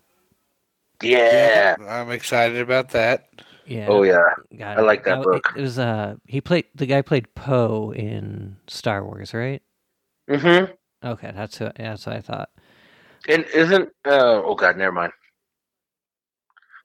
[1.02, 1.76] yeah.
[1.86, 3.28] I'm excited about that.
[3.66, 3.88] Yeah.
[3.88, 4.22] Oh yeah.
[4.56, 4.84] got I it.
[4.84, 5.52] like that Now, book.
[5.54, 9.62] It, it was uh, he played the guy played Poe in Star Wars, right?
[10.30, 10.72] Mm-hmm.
[11.06, 12.50] Okay, that's who, that's what I thought.
[13.28, 15.12] And isn't uh, oh god, never mind.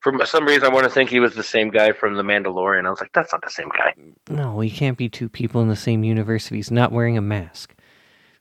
[0.02, 2.88] For some reason, I want to think he was the same guy from The Mandalorian.
[2.88, 3.94] I was like, that's not the same guy.
[4.30, 7.22] No, we can't be two people in the same universe if he's not wearing a
[7.22, 7.76] mask.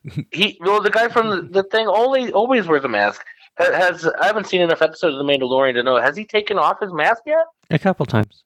[0.32, 3.22] He well, the guy from the, the thing only always wears a mask.
[3.58, 6.00] Has I haven't seen enough episodes of The Mandalorian to know.
[6.00, 7.44] Has he taken off his mask yet?
[7.68, 8.42] A couple times.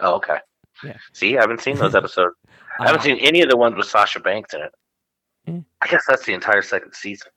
[0.00, 0.36] Oh, okay.
[0.84, 0.98] Yeah.
[1.14, 2.34] See, I haven't seen those episodes.
[2.78, 4.72] I haven't seen any of the ones with Sasha Banks in it.
[5.46, 5.60] Yeah.
[5.80, 7.30] I guess that's the entire second season.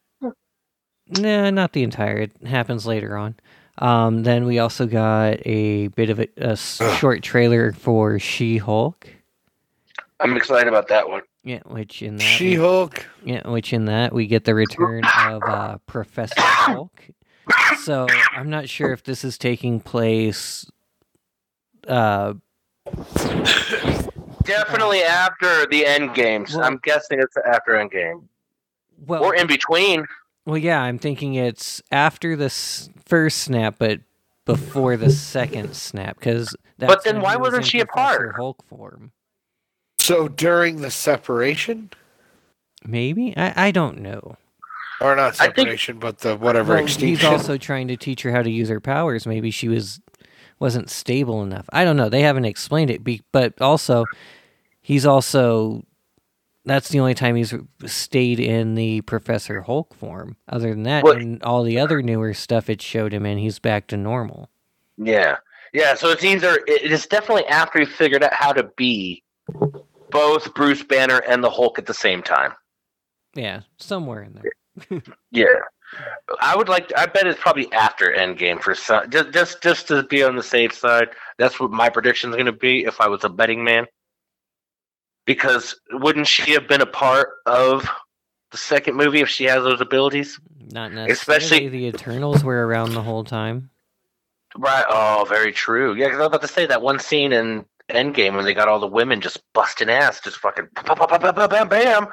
[1.07, 2.17] Nah, not the entire.
[2.17, 3.35] It happens later on.
[3.77, 9.07] Um, then we also got a bit of a short trailer for She-Hulk.
[10.19, 11.23] I'm excited about that one.
[11.43, 13.05] Yeah, which in that She Hulk.
[13.23, 17.07] yeah, which in that we get the return of uh, Professor Hulk.
[17.83, 20.65] So I'm not sure if this is taking place.
[21.87, 22.33] Uh,
[24.43, 26.55] Definitely after the end games.
[26.55, 28.27] Well- I'm guessing it's after end game
[29.05, 30.05] well, or in between.
[30.45, 34.01] Well, yeah, I'm thinking it's after the s- first snap, but
[34.45, 36.55] before the second snap, because.
[36.77, 38.35] But then why wasn't she a part?
[38.35, 39.11] Hulk form.
[39.99, 41.89] So during the separation,
[42.87, 44.37] Maybe I, I don't know.
[45.01, 47.07] or not I think- separation, but the whatever Well, extinction.
[47.07, 49.25] he's also trying to teach her how to use her powers.
[49.25, 49.99] Maybe she was
[50.59, 51.65] wasn't stable enough.
[51.73, 52.07] I don't know.
[52.09, 53.03] They haven't explained it.
[53.03, 54.05] Be, but also,
[54.81, 55.83] he's also
[56.65, 57.53] that's the only time he's
[57.85, 60.35] stayed in the Professor Hulk form.
[60.49, 63.59] Other than that, Well- in all the other newer stuff it showed him in, he's
[63.59, 64.49] back to normal.
[64.97, 65.37] Yeah,
[65.73, 65.93] yeah.
[65.95, 69.23] So it's either it is definitely after he figured out how to be
[70.11, 72.53] both Bruce Banner and the Hulk at the same time.
[73.33, 75.01] Yeah, somewhere in there.
[75.31, 75.45] Yeah,
[76.41, 76.91] I would like.
[76.97, 79.09] I bet it's probably after Endgame for some.
[79.09, 81.09] Just just just to be on the safe side.
[81.37, 83.85] That's what my prediction is going to be if I was a betting man.
[85.25, 87.87] Because wouldn't she have been a part of
[88.51, 90.39] the second movie if she has those abilities?
[90.71, 91.11] Not necessarily.
[91.11, 93.69] Especially- the Eternals were around the whole time.
[94.57, 94.85] Right.
[94.89, 95.95] Oh, very true.
[95.95, 98.67] Yeah, because I was about to say that one scene in Endgame when they got
[98.67, 102.07] all the women just busting ass, just fucking bam, bam, bam, bam, bam, bam.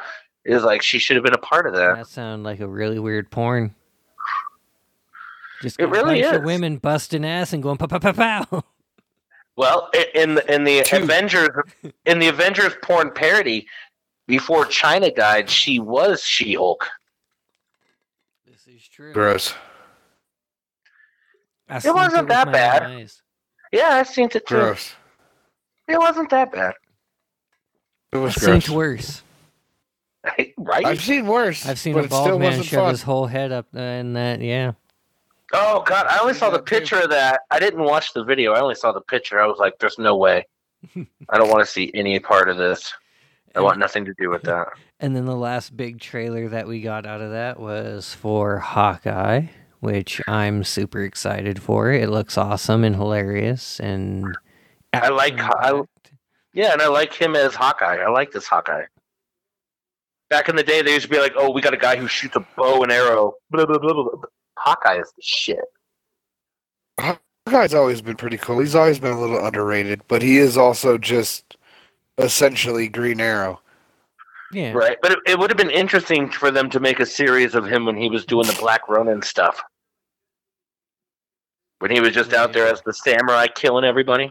[0.45, 1.95] Is like she should have been a part of that.
[1.97, 3.75] That sounded like a really weird porn.
[5.63, 6.41] Just It really is.
[6.43, 8.65] women busting ass and going pow pow pow pow.
[9.57, 10.97] Well, in the, in the Two.
[11.03, 11.51] Avengers,
[12.07, 13.67] in the Avengers porn parody,
[14.27, 16.89] before China died, she was She Hulk.
[18.47, 19.13] This is true.
[19.13, 19.55] Gross.
[21.69, 22.83] I It wasn't with that bad.
[22.85, 23.23] eyes.
[23.73, 24.41] Yeah, I've seen it too.
[24.55, 24.95] Gross.
[25.89, 26.75] It wasn't that bad,
[28.13, 28.65] It was I've gross.
[28.67, 29.23] seen worse.
[30.57, 30.87] right?
[30.87, 31.67] I've seen worse.
[31.67, 32.91] I've seen but a bald man wasn't shove fun.
[32.91, 34.41] his whole head up uh, in that.
[34.41, 34.73] Yeah,
[35.53, 37.43] Oh God, I only saw the picture of that.
[37.51, 38.53] I didn't watch the video.
[38.53, 39.41] I only saw the picture.
[39.41, 40.47] I was like, "There's no way.
[41.29, 42.93] I don't want to see any part of this.
[43.55, 44.69] I want nothing to do with that."
[45.03, 49.47] And then the last big trailer that we got out of that was for Hawkeye,
[49.81, 51.91] which I'm super excited for.
[51.91, 54.25] It looks awesome and hilarious, and
[54.93, 55.83] I like- I-
[56.55, 57.97] Yeah, and I like him as Hawkeye.
[57.97, 58.85] I like this Hawkeye.
[60.31, 62.07] Back in the day, they used to be like, "Oh, we got a guy who
[62.07, 64.05] shoots a bow and arrow." Blah, blah, blah, blah.
[64.05, 64.23] blah.
[64.57, 65.65] Hawkeye is the shit.
[66.99, 68.61] Hawkeye's always been pretty cool.
[68.61, 71.57] He's always been a little underrated, but he is also just
[72.19, 73.61] essentially Green Arrow.
[74.53, 74.73] Yeah.
[74.73, 77.67] Right, but it, it would have been interesting for them to make a series of
[77.67, 79.63] him when he was doing the Black Ronin stuff.
[81.79, 84.31] When he was just out there as the samurai killing everybody.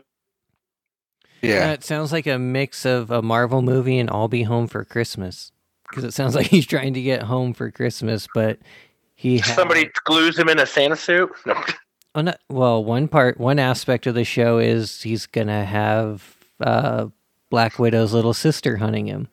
[1.41, 1.59] Yeah.
[1.61, 5.51] That sounds like a mix of a Marvel movie and I'll Be Home for Christmas.
[5.89, 8.59] Because it sounds like he's trying to get home for Christmas, but
[9.21, 11.29] he had, Somebody glues him in a Santa suit.
[11.45, 11.63] No.
[12.15, 17.07] Oh, no, well, one part, one aspect of the show is he's gonna have uh,
[17.49, 19.27] Black Widow's little sister hunting him.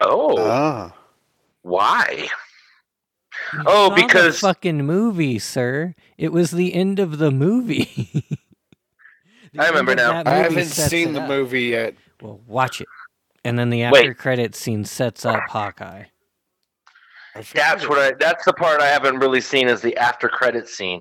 [0.00, 0.94] Oh, Ah.
[1.62, 2.28] why?
[3.54, 5.94] You Oh, saw the because- fucking movie, sir.
[6.18, 8.24] It was the end of the movie.
[9.52, 10.22] The I remember now.
[10.24, 11.28] I haven't seen the up.
[11.28, 11.96] movie yet.
[12.22, 12.86] Well, watch it,
[13.44, 14.16] and then the after Wait.
[14.16, 16.04] credits scene sets up Hawkeye.
[17.54, 18.12] That's what I.
[18.18, 21.00] That's the part I haven't really seen is the after credit scene.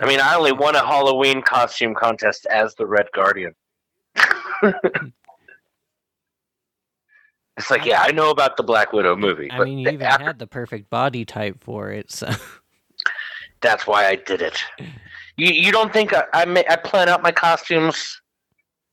[0.00, 3.54] I mean, I only won a Halloween costume contest as the Red Guardian.
[7.56, 10.24] it's like, yeah, I know about the Black Widow movie, I mean, you even after-
[10.24, 12.10] had the perfect body type for it.
[12.10, 12.30] So
[13.60, 14.62] that's why I did it.
[15.36, 18.20] You you don't think I I, ma- I plan out my costumes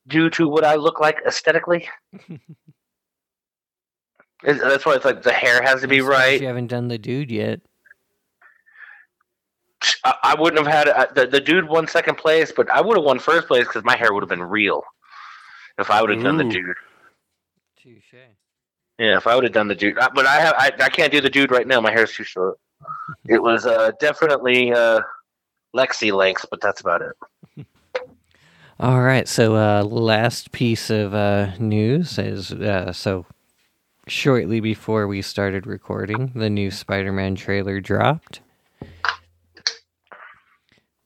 [0.08, 1.90] due to what I look like aesthetically?
[4.44, 6.42] Is- That's why it's like the hair has to be As long right.
[6.42, 7.62] You haven't done the dude yet.
[10.04, 12.98] I, I wouldn't have had uh, the the dude won second place, but I would
[12.98, 14.84] have won first place because my hair would have been real.
[15.80, 16.52] If I would have done the Ooh.
[16.52, 16.76] dude,
[17.82, 18.14] Touche.
[19.00, 19.18] yeah.
[19.18, 21.20] If I would have done the dude, Uh, but I have I, I can't do
[21.22, 21.82] the dude right now.
[21.82, 22.60] My hair's too short.
[23.28, 25.02] It was uh, definitely uh,
[25.76, 27.66] Lexi length, but that's about it.
[28.80, 33.26] All right, so uh, last piece of uh, news is uh, so
[34.08, 38.42] shortly before we started recording, the new Spider-Man trailer dropped.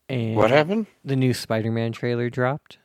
[0.09, 0.87] And What happened?
[1.03, 2.77] The new Spider-Man trailer dropped.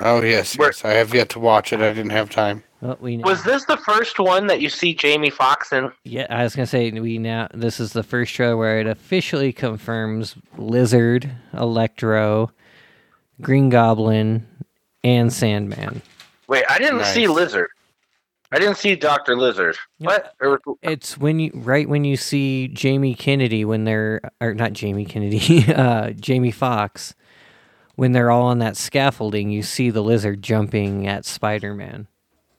[0.00, 0.84] Oh yes, Where- yes.
[0.84, 1.80] I have yet to watch it.
[1.80, 2.62] I didn't have time.
[2.82, 5.90] Well, we Was this the first one that you see Jamie Foxx in?
[6.04, 9.52] yeah, I was gonna say we now this is the first trailer where it officially
[9.54, 12.50] confirms Lizard, Electro,
[13.40, 14.46] Green Goblin,
[15.02, 16.02] and Sandman.
[16.48, 17.70] Wait, I didn't see Lizard.
[18.52, 19.76] I didn't see Doctor Lizard.
[19.98, 20.18] Yeah.
[20.40, 20.78] What?
[20.82, 25.64] It's when you right when you see Jamie Kennedy when they're or not Jamie Kennedy,
[25.72, 27.14] uh, Jamie Foxx,
[27.96, 32.06] when they're all on that scaffolding, you see the lizard jumping at Spider Man.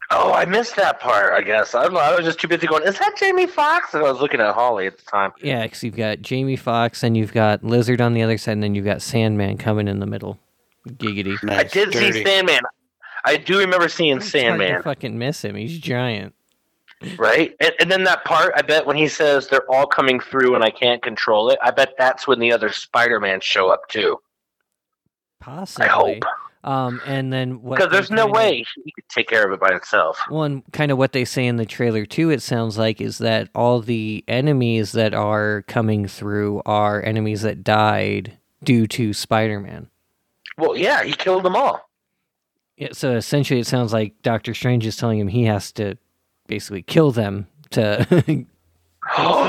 [0.09, 1.33] Oh, I missed that part.
[1.33, 2.83] I guess I, don't I was just too busy going.
[2.83, 3.93] Is that Jamie Foxx?
[3.93, 5.33] And I was looking at Holly at the time.
[5.41, 8.63] Yeah, because you've got Jamie Foxx and you've got Lizard on the other side, and
[8.63, 10.39] then you've got Sandman coming in the middle.
[10.87, 11.41] Giggity.
[11.43, 11.59] Nice.
[11.59, 12.11] I did dirty.
[12.13, 12.61] see Sandman.
[13.27, 15.55] I do remember seeing It's hard to Sandman, fucking miss him.
[15.55, 16.33] He's giant.
[17.17, 17.53] right?
[17.59, 20.63] And, and then that part, I bet when he says they're all coming through and
[20.63, 24.17] I can't control it, I bet that's when the other Spider-Man show up too.
[25.39, 25.85] Possibly.
[25.85, 26.23] I hope
[26.63, 27.77] Um, and then what?
[27.77, 30.19] because there's no way he could take care of it by himself.
[30.29, 32.29] One kind of what they say in the trailer too.
[32.31, 37.63] It sounds like is that all the enemies that are coming through are enemies that
[37.63, 39.87] died due to Spider-Man.
[40.57, 41.86] Well, yeah, he killed them all.
[42.77, 45.97] Yeah, so essentially, it sounds like Doctor Strange is telling him he has to
[46.47, 48.05] basically kill them to.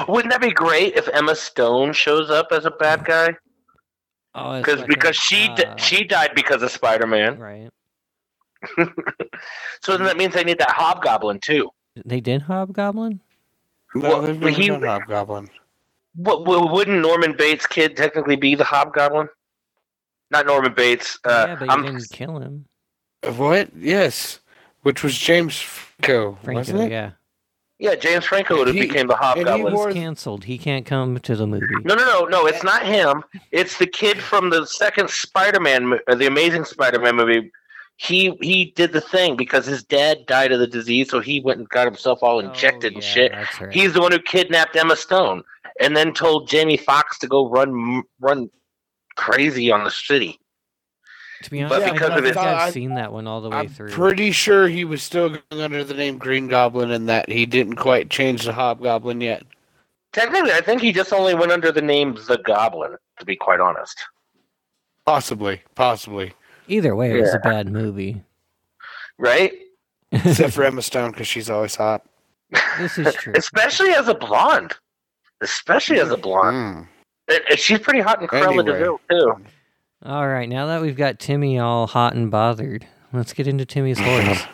[0.08, 3.34] Wouldn't that be great if Emma Stone shows up as a bad guy?
[4.34, 7.38] oh, Because fucking- because she uh, she died because of Spider-Man.
[7.38, 7.68] right.
[9.82, 11.70] So then that means they need that Hobgoblin too.
[12.04, 13.20] They did Hobgoblin.
[13.94, 15.48] No, Well, they've never he- done Hobgoblin.
[16.16, 19.28] What, w- wouldn't Norman Bates' kid technically be the Hobgoblin?
[20.32, 21.18] Not Norman Bates.
[21.24, 22.64] Uh, yeah, but you I'm- didn't kill him.
[23.22, 23.70] What?
[23.76, 24.40] Yes.
[24.82, 26.90] Which was James Franco, Franco, wasn't it?
[26.92, 27.10] yeah.
[27.78, 30.44] yeah, James Franco would have He- became the and he was canceled.
[30.44, 31.66] He can't come to the movie.
[31.84, 32.46] No, no, no, no.
[32.46, 33.24] It's not him.
[33.50, 37.50] It's the kid from the second Spider-Man, uh, the Amazing Spider-Man movie.
[37.96, 41.58] He he did the thing because his dad died of the disease, so he went
[41.58, 43.32] and got himself all injected Oh, and yeah, shit.
[43.32, 43.72] That's right.
[43.72, 45.42] He's the one who kidnapped Emma Stone
[45.80, 48.48] and then told Jamie Foxx to go run run
[49.16, 50.38] crazy on the city.
[51.44, 53.40] To be but honest, I because don't of his- think I've seen that one all
[53.40, 53.90] the way I'm through.
[53.90, 57.76] pretty sure he was still going under the name Green Goblin and that he didn't
[57.76, 59.44] quite change the Hobgoblin yet.
[60.12, 62.96] Technically, I think he just only went under the name the Goblin.
[63.20, 64.00] To be quite honest,
[65.04, 65.62] Possibly.
[65.74, 66.32] Possibly.
[66.68, 68.22] Either way, it was a bad movie.
[69.18, 69.52] right?
[70.12, 72.04] Except for Emma Stone because she's always hot.
[72.78, 73.32] this is true.
[73.36, 74.74] Especially as a blonde.
[75.40, 76.56] Especially as a blonde.
[76.56, 76.86] Mm.
[77.28, 78.64] And- and she's pretty hot in Cruella Anyway.
[78.64, 79.36] De Vil too.
[80.04, 83.98] All right, now that we've got Timmy all hot and bothered, let's get into Timmy's
[83.98, 84.44] horse.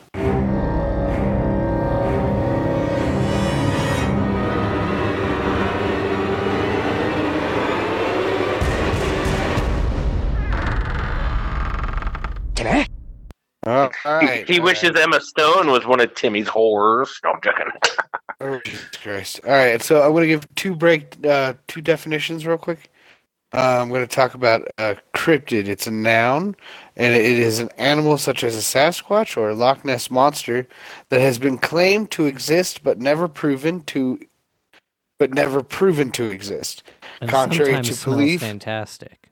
[13.66, 15.02] All He- he wishes right.
[15.02, 17.18] Emma Stone was one of Timmy's horrors.
[17.24, 17.66] No, I'm joking.
[18.40, 19.40] Oh, Jesus Christ!
[19.46, 22.90] All right, so I'm going to give two break, uh, two definitions real quick.
[23.54, 25.68] Uh, I'm going to talk about a cryptid.
[25.68, 26.56] It's a noun,
[26.96, 30.66] and it is an animal such as a Sasquatch or a Loch Ness monster
[31.10, 34.18] that has been claimed to exist but never proven to,
[35.20, 36.82] but never proven to exist.
[37.20, 39.30] And Contrary to belief- fantastic.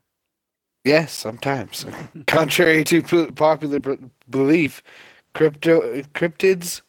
[0.84, 1.84] Yes, sometimes.
[2.28, 3.98] Contrary to p- popular b-
[4.30, 4.84] belief,
[5.34, 6.82] crypto cryptids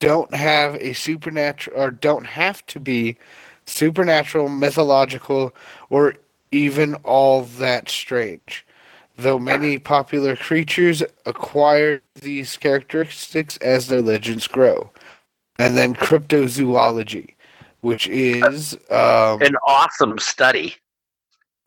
[0.00, 3.16] don't have a supernatural or don't have to be
[3.66, 5.54] supernatural, mythological,
[5.90, 6.14] or
[6.50, 8.64] even all that strange.
[9.18, 14.90] Though many popular creatures acquire these characteristics as their legends grow.
[15.58, 17.34] And then cryptozoology,
[17.80, 20.76] which is um, An awesome study.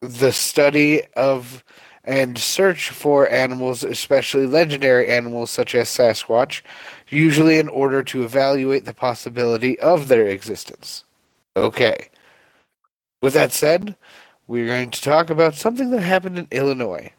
[0.02, 1.64] the study of
[2.06, 6.62] and search for animals, especially legendary animals such as Sasquatch,
[7.10, 11.04] usually in order to evaluate the possibility of their existence.
[11.58, 12.10] Okay.
[13.22, 13.96] With that said,
[14.50, 17.14] we're going to talk about something that happened in Illinois.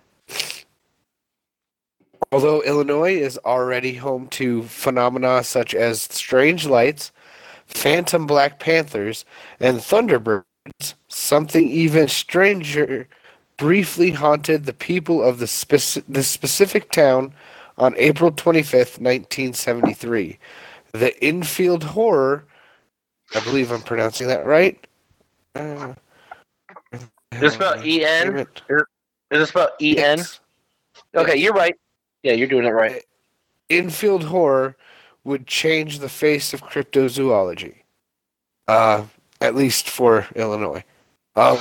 [2.33, 7.13] Although Illinois is already home to phenomena such as strange lights,
[7.67, 9.25] phantom black panthers,
[9.61, 10.43] and thunderbirds,
[11.09, 13.09] something even stranger
[13.57, 17.33] briefly haunted the people of the, speci- the specific town
[17.79, 20.37] on April 25th, 1973.
[20.93, 22.45] The Enfield horror,
[23.37, 24.85] I believe I'm pronouncing that right.
[25.55, 25.95] Uh,
[27.33, 28.27] Is it spelled E N?
[28.27, 28.47] damn N?
[28.69, 28.85] it.
[29.31, 30.21] Is it spelled E N?
[31.15, 31.77] Okay, you're right.
[32.23, 33.03] Yeah, you're doing it right.
[33.69, 34.77] Enfield horror
[35.25, 37.75] would change the face of cryptozoology.
[38.69, 39.05] Uh,
[39.41, 40.85] at least for Illinois.
[41.37, 41.59] Um,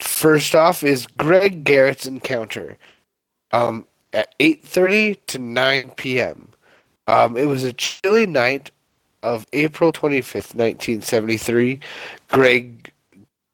[0.00, 2.76] first off is Greg Garrett's encounter.
[3.52, 6.48] Um, at 8:30 to 9 p.m.
[7.06, 8.70] Um, it was a chilly night
[9.22, 11.80] of April 25th, 1973.
[12.28, 12.92] Greg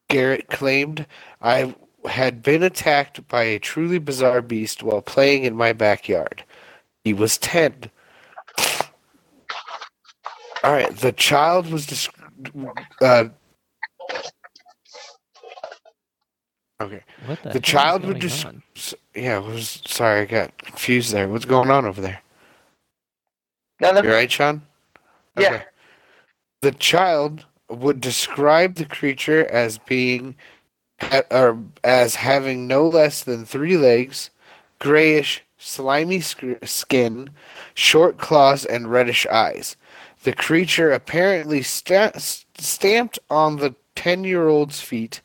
[0.09, 1.05] Garrett claimed,
[1.41, 1.73] I
[2.07, 6.43] had been attacked by a truly bizarre beast while playing in my backyard.
[7.03, 7.91] He was 10.
[10.63, 12.13] All right, the child was desc-
[13.01, 13.29] uh,
[16.81, 17.03] Okay.
[17.25, 18.63] What the, The child would going just- on?
[18.75, 21.27] S- Yeah, was sorry, I got confused there.
[21.27, 22.21] What's going on over there?
[23.81, 24.01] No, no.
[24.01, 24.61] You right, Shawn?
[25.37, 25.63] Yeah.
[26.61, 30.58] The child would describe the creature as being, ha- or
[31.83, 34.29] as having no less than three legs,
[34.79, 37.29] grayish, slimy sc- skin,
[37.73, 39.75] short claws, and reddish eyes.
[40.23, 42.17] The creature apparently sta-
[42.57, 45.21] stamped on the ten-year-old's feet.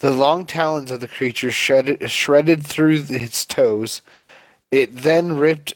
[0.00, 4.00] The long talons of the creature shredded, shredded through its toes.
[4.70, 5.74] It then ripped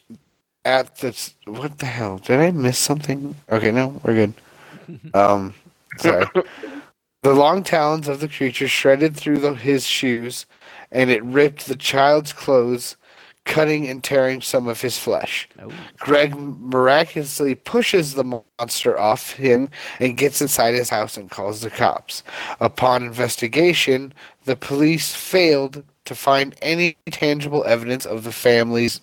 [0.64, 2.18] at the what the hell?
[2.18, 3.34] Did I miss something?
[3.50, 4.34] Okay, no, we're good.
[5.14, 5.54] Um,
[5.98, 6.26] sorry.
[7.22, 10.44] the long talons of the creature shredded through the, his shoes,
[10.90, 12.96] and it ripped the child's clothes,
[13.44, 15.48] cutting and tearing some of his flesh.
[15.60, 15.70] Oh.
[15.98, 19.68] Greg miraculously pushes the monster off him
[19.98, 22.22] and gets inside his house and calls the cops.
[22.60, 24.12] Upon investigation,
[24.44, 29.00] the police failed to find any tangible evidence of the family's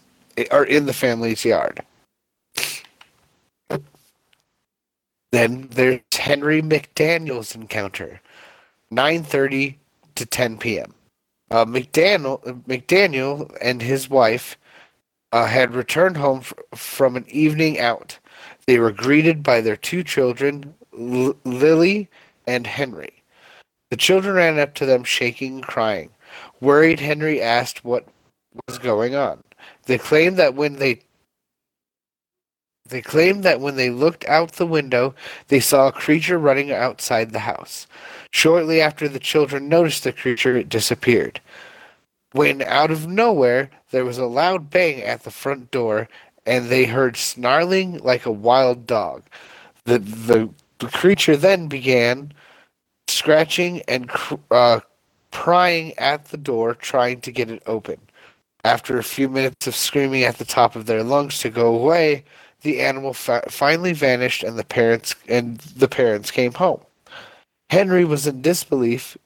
[0.52, 1.82] or in the family's yard.
[5.32, 8.22] Then there's Henry McDaniel's encounter,
[8.94, 9.78] 9:30
[10.16, 10.94] to 10 p.m.
[11.52, 14.58] Uh, McDaniel McDaniel and his wife
[15.32, 18.20] uh, had returned home f- from an evening out.
[18.68, 22.10] They were greeted by their two children, L- Lily
[22.48, 23.14] and Henry.
[23.92, 26.12] The children ran up to them, shaking and crying.
[26.62, 28.08] Worried, Henry asked what
[28.68, 29.44] was going on.
[29.86, 31.02] They claimed that when they
[32.90, 35.14] they claimed that when they looked out the window,
[35.48, 37.88] they saw a creature running outside the house.
[38.32, 41.42] Shortly after the children noticed the creature, it disappeared.
[42.32, 46.08] When out of nowhere, there was a loud bang at the front door,
[46.46, 49.24] and they heard snarling like a wild dog.
[49.86, 52.34] The the, the creature then began
[53.08, 54.80] scratching and cr- uh,
[55.32, 58.00] prying at the door, trying to get it open.
[58.64, 62.26] After a few minutes of screaming at the top of their lungs to go away,
[62.62, 66.82] the animal fa- finally vanished, and the parents and the parents came home.
[67.70, 69.18] Henry was in disbelief,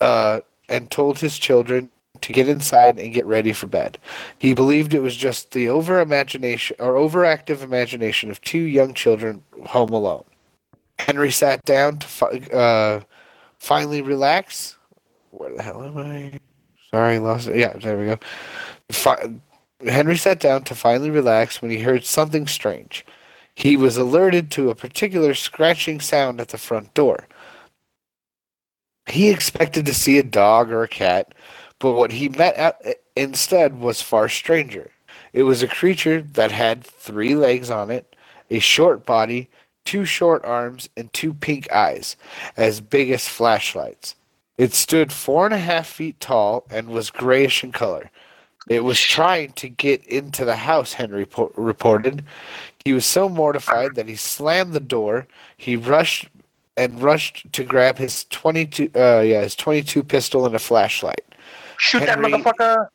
[0.00, 3.98] uh, and told his children to get inside and get ready for bed.
[4.38, 9.42] He believed it was just the over imagination or overactive imagination of two young children
[9.66, 10.24] home alone.
[10.98, 13.00] Henry sat down to fi- uh,
[13.58, 14.76] finally relax.
[15.32, 16.38] Where the hell am I?
[16.90, 17.56] Sorry, lost it.
[17.56, 18.18] Yeah, there we go.
[18.90, 19.34] Fi-
[19.86, 23.04] Henry sat down to finally relax when he heard something strange.
[23.54, 27.26] He was alerted to a particular scratching sound at the front door.
[29.06, 31.34] He expected to see a dog or a cat,
[31.78, 32.80] but what he met at,
[33.14, 34.90] instead was far stranger.
[35.32, 38.16] It was a creature that had three legs on it,
[38.50, 39.50] a short body,
[39.84, 42.16] two short arms, and two pink eyes,
[42.56, 44.14] as big as flashlights.
[44.56, 48.10] It stood four and a half feet tall and was grayish in color.
[48.68, 52.24] It was trying to get into the house, Henry po- reported.
[52.84, 55.26] He was so mortified that he slammed the door.
[55.56, 56.28] He rushed
[56.76, 61.24] and rushed to grab his 22 uh yeah, his 22 pistol and a flashlight.
[61.78, 62.88] Shoot Henry- that motherfucker!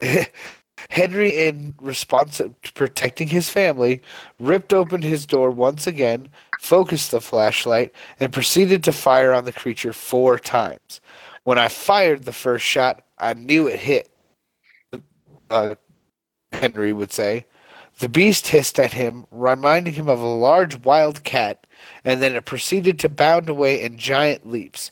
[0.90, 4.02] Henry, in response to protecting his family,
[4.40, 6.28] ripped open his door once again,
[6.60, 11.00] focused the flashlight, and proceeded to fire on the creature four times.
[11.44, 14.11] When I fired the first shot, I knew it hit.
[15.52, 15.74] Uh,
[16.52, 17.46] Henry would say.
[17.98, 21.66] The beast hissed at him, reminding him of a large wild cat,
[22.04, 24.90] and then it proceeded to bound away in giant leaps,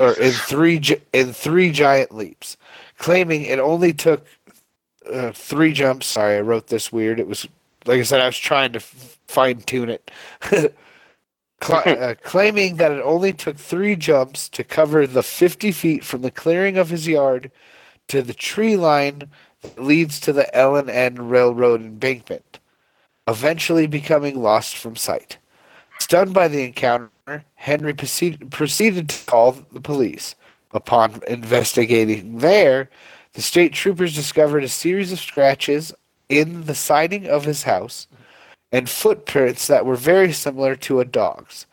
[0.00, 0.82] or in three
[1.12, 2.56] in three giant leaps,
[2.98, 4.26] claiming it only took
[5.10, 6.06] uh, three jumps.
[6.06, 7.20] Sorry, I wrote this weird.
[7.20, 7.46] It was
[7.86, 10.10] like I said, I was trying to f- fine tune it.
[11.60, 16.22] Cla- uh, claiming that it only took three jumps to cover the 50 feet from
[16.22, 17.50] the clearing of his yard
[18.08, 19.30] to the tree line
[19.76, 22.58] leads to the L and N Railroad embankment,
[23.26, 25.38] eventually becoming lost from sight.
[25.98, 30.34] Stunned by the encounter, Henry proceed- proceeded to call the police.
[30.72, 32.90] Upon investigating there,
[33.32, 35.92] the state troopers discovered a series of scratches
[36.28, 38.06] in the siding of his house
[38.72, 41.66] and footprints that were very similar to a dog's,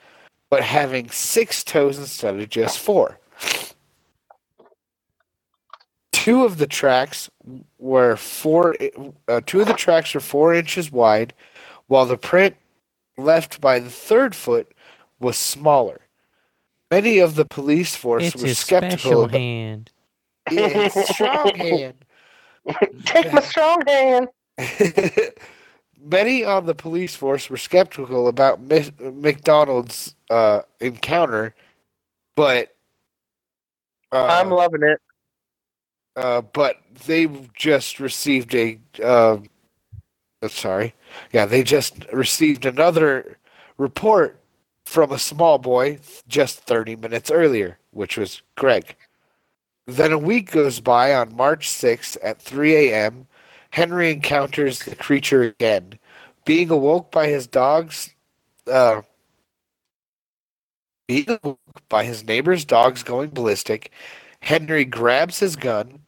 [0.50, 3.20] but having six toes instead of just four.
[6.24, 7.30] Two of the tracks
[7.80, 8.78] were four.
[9.28, 11.34] Uh, two of the tracks were four inches wide,
[11.88, 12.56] while the print
[13.18, 14.74] left by the third foot
[15.20, 16.00] was smaller.
[16.90, 18.98] Many of the police force It's were his skeptical.
[18.98, 19.92] special about- hand.
[20.52, 22.06] Yeah, it's strong hand.
[23.04, 24.28] Take my strong hand.
[26.02, 31.54] Many on the police force were skeptical about Mis- McDonald's uh, encounter,
[32.38, 32.74] but
[34.14, 35.02] uh, I'm loving it.
[36.16, 39.38] Uh, but they just received a uh,
[40.42, 40.94] uh, sorry,
[41.32, 43.38] yeah, they just received another
[43.78, 44.40] report
[44.86, 48.96] from a small boy just 30 minutes earlier, which was Greg.
[49.88, 53.28] Then a week goes by on March 6th at 3 a.m.
[53.72, 56.00] Henry encounters the creature again.
[56.46, 58.12] Being awoke by his dogs,
[58.72, 59.02] uh,
[61.08, 61.60] being awoke
[61.90, 63.92] by his neighbor's dogs going ballistic,
[64.42, 66.02] Henry grabs his gun,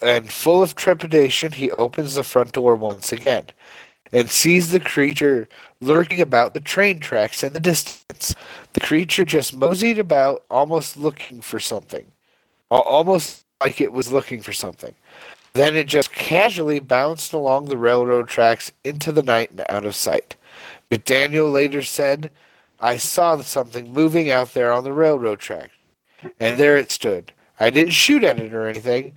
[0.00, 3.44] and full of trepidation, he opens the front door once again
[4.12, 5.48] and sees the creature
[5.80, 8.34] lurking about the train tracks in the distance.
[8.72, 12.06] The creature just moseyed about, almost looking for something.
[12.70, 14.94] Almost like it was looking for something.
[15.52, 19.94] Then it just casually bounced along the railroad tracks into the night and out of
[19.94, 20.36] sight.
[20.88, 22.30] But Daniel later said,
[22.80, 25.70] I saw something moving out there on the railroad track.
[26.38, 27.32] And there it stood.
[27.58, 29.12] I didn't shoot at it or anything.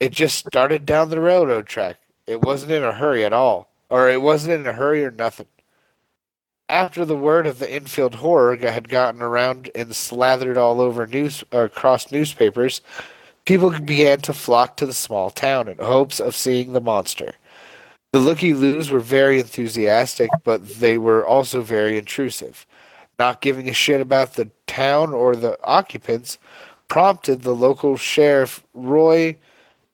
[0.00, 1.96] It just started down the railroad track.
[2.26, 3.68] It wasn't in a hurry at all.
[3.90, 5.46] Or it wasn't in a hurry or nothing.
[6.68, 11.42] After the word of the Enfield horror had gotten around and slathered all over news
[11.50, 12.82] or across newspapers,
[13.46, 17.32] people began to flock to the small town in hopes of seeing the monster.
[18.12, 22.66] The looky loos were very enthusiastic, but they were also very intrusive.
[23.18, 26.36] Not giving a shit about the town or the occupants
[26.88, 29.36] prompted the local sheriff, Roy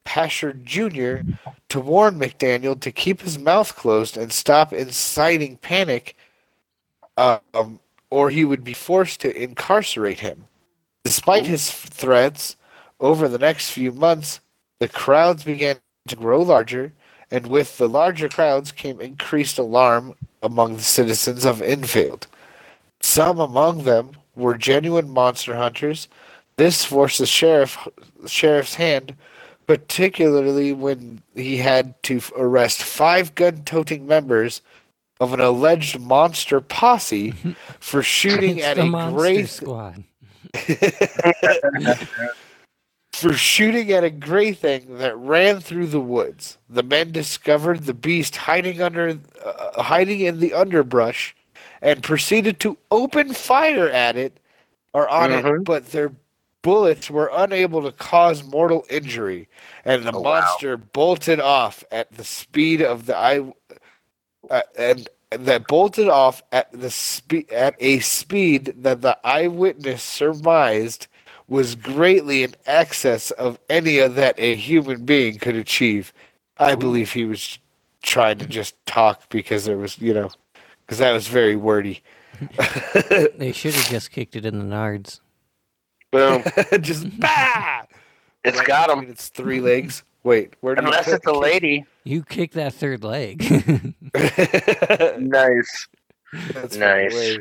[0.05, 1.29] Poshard Jr.,
[1.69, 6.17] to warn McDaniel to keep his mouth closed and stop inciting panic,
[7.17, 7.81] um,
[8.11, 10.45] or he would be forced to incarcerate him.
[11.05, 12.57] Despite his threats,
[13.01, 14.41] over the next few months,
[14.79, 15.77] the crowds began
[16.09, 16.93] to grow larger,
[17.31, 22.27] and with the larger crowds came increased alarm among the citizens of Enfield.
[23.01, 26.09] Some among them were genuine monster hunters.
[26.57, 27.77] This forced the sheriff
[28.27, 29.17] sheriff's hand,
[29.67, 34.63] particularly when he had to arrest five gun-toting members
[35.21, 37.33] of an alleged monster posse
[37.81, 40.05] for shooting It's at the a Monster gray Squad.
[43.13, 46.59] for shooting at a gray thing that ran through the woods.
[46.69, 51.35] The men discovered the beast hiding under, uh, hiding in the underbrush,
[51.81, 54.39] and proceeded to open fire at it
[54.93, 55.45] or on Mhm.
[55.45, 56.13] it, but their
[56.65, 59.49] bullets were unable to cause mortal injury,
[59.87, 60.25] and the Oh, wow.
[60.25, 63.55] monster bolted off at the speed of the eye,
[64.51, 70.03] uh, and and that bolted off at the speed at a speed that the eyewitness
[70.03, 71.09] surmised
[71.49, 76.13] was greatly in excess of any of that a human being could achieve.
[76.59, 77.59] I believe he was
[78.03, 80.31] trying to just talk because there was, you know,
[80.87, 82.03] because that was very wordy.
[83.37, 85.21] They should have just kicked it in the nards.
[86.15, 86.45] Boom.
[86.81, 87.83] just bah!
[88.45, 89.11] It's Right got between him.
[89.11, 90.05] Its three legs.
[90.23, 91.85] Wait, where did Unless it's a lady.
[92.05, 93.43] You kick that third leg.
[95.19, 95.89] Nice.
[96.53, 97.39] That's Nice.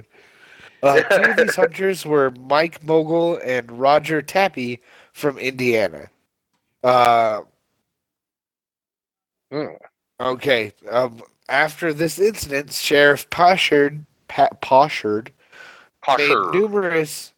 [0.81, 4.81] Uh, two of these hunters were Mike Mogul and Roger Tappy
[5.13, 6.09] from Indiana.
[6.83, 7.41] Uh,
[9.51, 9.65] Hmm.
[10.19, 10.73] okay.
[10.89, 15.29] Um, after this incident, Sheriff Poshard, pa- Poshard
[16.17, 17.32] made numerous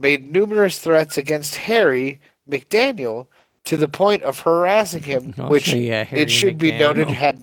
[0.00, 3.26] made numerous threats against Harry McDaniel
[3.64, 6.72] to the point of harassing him, I'll which show you a Harry it should be
[6.72, 7.38] noted had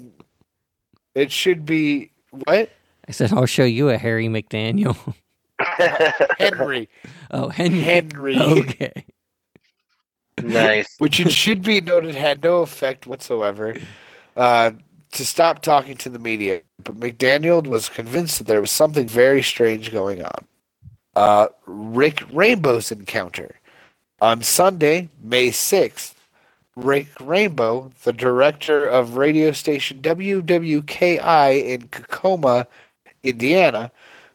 [1.16, 2.70] it should be what
[3.08, 4.98] I said I'll show you a Harry McDaniel.
[6.40, 6.90] Henry
[7.32, 7.80] Oh, Henry.
[7.80, 8.36] Henry.
[8.40, 9.06] Okay.
[10.42, 10.96] nice.
[11.00, 13.76] which it should be noted had no effect whatsoever
[14.36, 14.72] uh,
[15.14, 16.62] to stop talking to the media.
[16.84, 20.46] But McDaniel was convinced that there was something very strange going on.
[21.18, 23.56] Uh, Rick Rainbow's encounter.
[24.22, 26.14] On Sunday, May 6th,
[26.76, 32.68] Rick Rainbow, the director of radio station WWKI in Kokomo,
[33.24, 33.92] Indiana,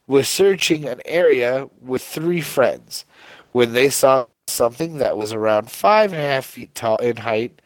[0.09, 3.05] was searching an area with three friends
[3.53, 7.63] when they saw something that was around five and a half feet tall in height,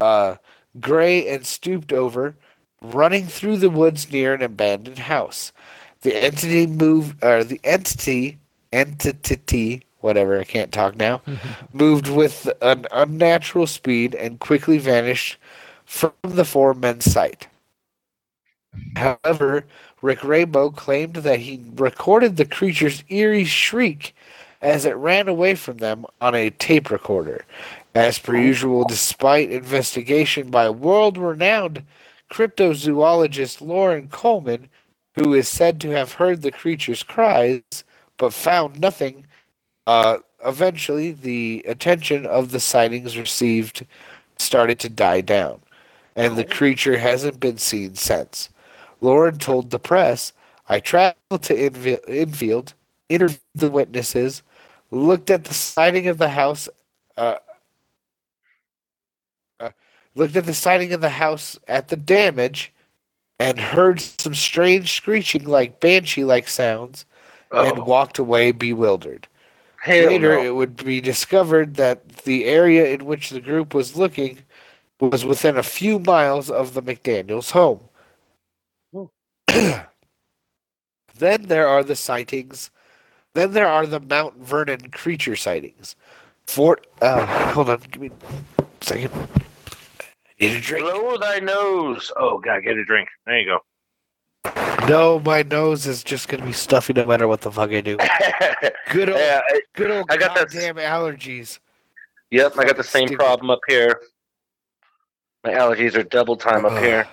[0.00, 0.34] uh,
[0.80, 2.34] gray and stooped over,
[2.82, 5.52] running through the woods near an abandoned house.
[6.02, 8.39] The entity moved, or the entity,
[8.72, 11.22] entity, whatever, I can't talk now,
[11.72, 15.38] moved with an unnatural speed and quickly vanished
[15.84, 17.48] from the four men's sight.
[18.96, 19.64] However,
[20.02, 24.14] Rick Rainbow claimed that he recorded the creature's eerie shriek
[24.62, 27.44] as it ran away from them on a tape recorder.
[27.94, 31.82] As per usual, despite investigation by world renowned
[32.32, 34.68] cryptozoologist Loren Coleman,
[35.16, 37.62] who is said to have heard the creature's cries
[38.20, 39.26] but found nothing,
[39.86, 43.86] uh, eventually the attention of the sightings received
[44.36, 45.58] started to die down,
[46.14, 48.50] and the creature hasn't been seen since.
[49.00, 50.34] Loren told the press,
[50.68, 51.56] I traveled to
[52.06, 52.74] Enfield,
[53.08, 54.42] interviewed the witnesses,
[54.90, 56.68] looked at the sighting of the house,
[57.16, 57.36] uh,
[59.58, 59.70] uh,
[60.14, 62.70] looked at the sighting of the house at the damage,
[63.38, 67.06] and heard some strange screeching like banshee-like sounds,
[67.52, 69.26] and Oh, walked away bewildered.
[69.80, 70.42] hell Later, no.
[70.42, 74.38] it would be discovered that the area in which the group was looking
[75.00, 77.80] was within a few miles of the McDaniels' home.
[79.46, 82.70] then there are the sightings.
[83.34, 85.96] Then there are the Mount Vernon creature sightings.
[86.46, 86.86] Fort.
[87.00, 88.10] Uh, hold on, give me
[88.58, 89.12] a second.
[89.14, 90.84] I need a drink.
[90.84, 92.10] Blow thy nose.
[92.16, 93.08] Oh, God, get a drink.
[93.26, 93.58] There you go.
[94.88, 97.96] No, my nose is just gonna be stuffy no matter what the fuck I do.
[98.90, 101.58] Good old, yeah, I- good old I got that- goddamn allergies.
[102.30, 103.22] yep, I got the same Stupid.
[103.22, 104.00] problem up here.
[105.44, 107.06] My allergies are double time up here.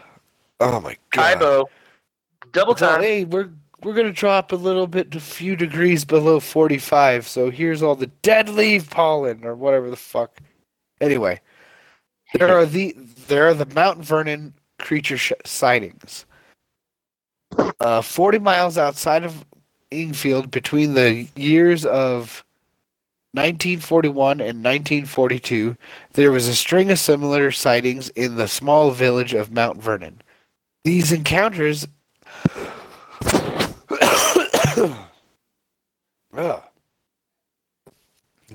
[0.60, 1.38] Oh my god.
[1.40, 1.66] Tybo.
[2.52, 3.02] Double time.
[3.02, 3.50] hey, we're
[3.84, 7.28] we're gonna drop a little bit, to a few degrees below forty-five.
[7.28, 10.40] So here's all the dead leaf pollen or whatever the fuck.
[11.00, 11.42] Anyway,
[12.34, 12.96] there are the
[13.28, 16.26] there are the Mount Vernon creature sh- sightings.
[17.80, 19.46] Uh, forty miles outside of
[19.92, 22.44] Enfield, between the years of
[23.34, 25.78] 1941 and 1942,
[26.14, 30.22] there was a string of similar sightings in the small village of Mount Vernon.
[30.84, 31.88] These encounters
[36.38, 36.62] Ugh.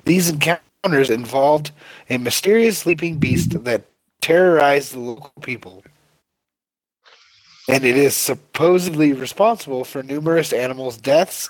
[0.05, 1.73] These encounters involved
[2.09, 3.85] a mysterious sleeping beast that
[4.20, 5.83] terrorized the local people.
[7.68, 11.48] And it is supposedly responsible for numerous animals' deaths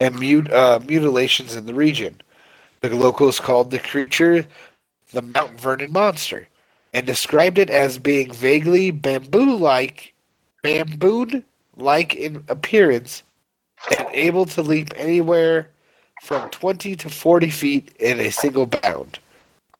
[0.00, 2.20] and mut- uh, mutilations in the region.
[2.80, 4.46] The locals called the creature
[5.12, 6.48] the Mount Vernon Monster
[6.94, 10.14] and described it as being vaguely bamboo like,
[10.62, 13.22] bamboo-like in appearance
[13.98, 15.68] and able to leap anywhere
[16.22, 19.18] from 20 to 40 feet in a single bound.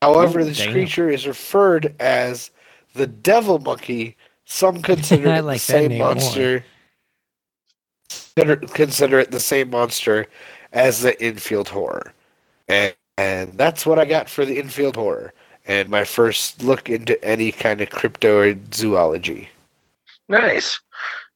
[0.03, 0.73] However, Oh, this damn.
[0.73, 2.51] creature is referred as
[2.95, 4.17] the devil monkey.
[4.51, 6.09] Some consider it like the same name more.
[6.09, 6.65] monster.
[8.09, 10.27] Consider, consider it the same monster
[10.73, 12.13] as the Enfield horror,
[12.69, 15.33] and and that's what I got for the Enfield horror
[15.67, 19.49] and my first look into any kind of cryptozoology.
[20.29, 20.81] Nice.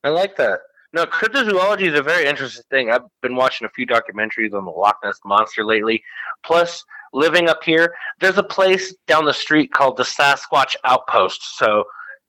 [0.03, 0.61] I like that.
[0.93, 2.91] No, cryptozoology is a very interesting thing.
[2.91, 6.03] I've been watching a few documentaries on the Loch Ness monster lately.
[6.45, 11.59] Plus, living up here, there's a place down the street called the Sasquatch Outpost.
[11.59, 11.85] So,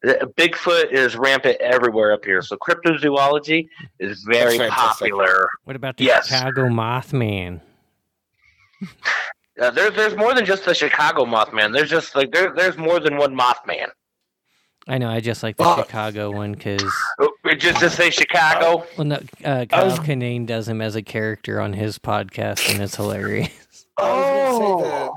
[0.06, 2.41] Bigfoot is rampant everywhere up here.
[2.41, 3.68] So, cryptozoology
[3.99, 5.11] is very That's fantastic.
[5.11, 5.49] popular.
[5.64, 6.27] What about the Yes.
[6.27, 7.61] Chicago Mothman?
[9.60, 11.73] Uh, there, there's more than just the Chicago Mothman.
[11.73, 13.88] There's just like there, there's more than one Mothman.
[14.88, 15.10] I know.
[15.10, 15.77] I just like the Oh.
[15.82, 16.84] Chicago one because
[17.19, 18.86] Oh, Just to say Chicago.
[18.98, 22.84] well, no, uh, Kyle was- Kinane does him as a character on his podcast, and
[22.84, 23.88] it's hilarious.
[23.98, 25.10] I was gonna say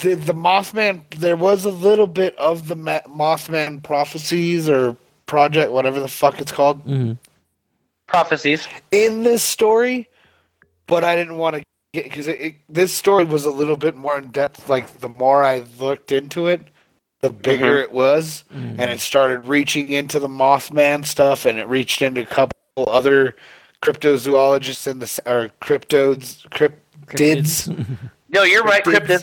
[0.00, 1.02] the, the the Mothman.
[1.16, 4.96] There was a little bit of the Ma- Mothman prophecies or
[5.26, 7.18] project, whatever the fuck it's called, Mhm.
[8.06, 8.68] Prophecies.
[8.92, 10.08] in this story,
[10.86, 11.62] but I didn't want to
[11.92, 14.68] get because it, it, this story was a little bit more in depth.
[14.68, 16.60] Like the more I looked into it,
[17.22, 18.78] the bigger it was, Mhm.
[18.78, 23.34] and it started reaching into the Mothman stuff, and it reached into a couple other
[23.82, 26.76] cryptozoologists in the or cryptodes cryptids.
[27.06, 27.96] Cryptids.
[28.28, 29.22] No, you're right, Cryptids.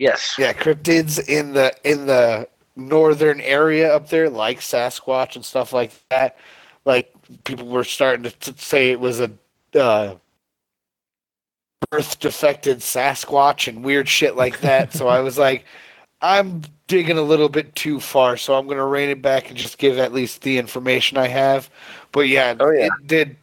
[0.00, 0.34] Yes.
[0.38, 5.92] Yeah, cryptids in the in the northern area up there, like Sasquatch and stuff like
[6.08, 6.38] that.
[6.86, 7.12] Like
[7.44, 9.30] people were starting to t- say it was a
[9.78, 10.14] uh,
[11.90, 14.94] birth defected Sasquatch and weird shit like that.
[14.94, 15.66] so I was like,
[16.22, 19.76] I'm digging a little bit too far, so I'm gonna rein it back and just
[19.76, 21.68] give at least the information I have.
[22.12, 22.86] But yeah, Oh, yeah.
[22.86, 23.36] it did.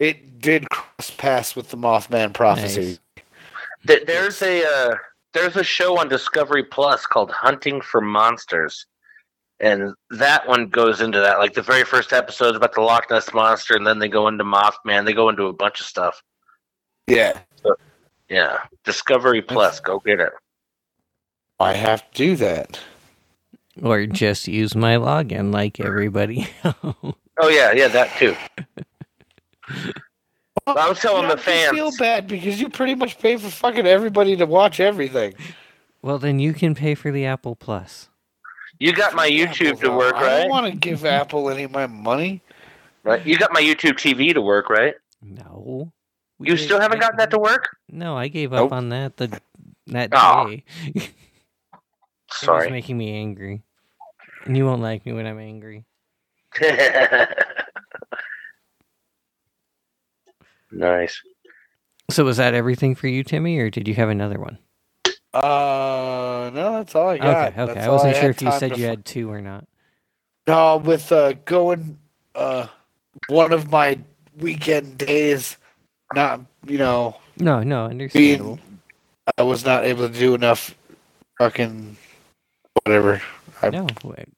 [0.00, 2.98] It did cross paths with the Mothman prophecy.
[3.86, 4.94] Th- There's a uh,
[5.34, 8.86] there's a show on Discovery Plus called Hunting for Monsters,
[9.60, 11.38] and that one goes into that.
[11.38, 14.28] Like the very first episode is about the Loch Ness monster, and then they go
[14.28, 15.04] into Mothman.
[15.04, 16.22] They go into a bunch of stuff.
[17.06, 17.38] Yeah,
[18.30, 20.32] Yeah, Discovery Plus, go get it.
[21.60, 22.80] I have to do that.
[23.82, 27.14] or just use my login like everybody else.
[27.38, 28.34] Oh yeah, yeah, that too.
[30.66, 33.50] I was telling the don't have to feel bad because you pretty much pay for
[33.50, 35.34] fucking everybody to watch everything.
[36.02, 38.08] well, then you can pay for the Apple Plus.
[38.78, 40.10] You got my YouTube Apple, to though.
[40.10, 40.14] right?
[40.14, 41.06] I don't want to give mm-hmm.
[41.06, 42.42] Apple any of my money.
[43.02, 43.24] Right.
[43.24, 44.94] You got my YouTube TV to work, right?
[45.22, 45.92] No.
[46.38, 47.68] We You still haven't gotten that to work?
[47.88, 48.72] No, I gave up Nope.
[48.72, 49.40] on that the
[49.88, 50.46] that Aw.
[50.46, 50.64] day.
[50.94, 51.12] it
[52.42, 53.62] was making me angry.
[54.44, 55.84] And you won't like me when I'm angry.
[60.74, 61.20] nice.
[62.10, 64.58] So was that everything for you, Timmy, or did you have another one?
[65.32, 67.48] Uh, no, that's all I got.
[67.52, 67.74] okay, okay.
[67.74, 69.66] That's I wasn't had sure if you said you f- had two or not.
[70.46, 71.98] No, with uh, going
[72.34, 72.66] uh,
[73.28, 73.98] one of my
[74.38, 75.56] weekend days,
[76.14, 78.56] not you know, No, no, understandable.
[78.56, 78.80] being
[79.38, 80.74] I was not able to do enough
[81.38, 81.96] fucking
[82.84, 83.20] whatever.
[83.62, 83.86] I'm No,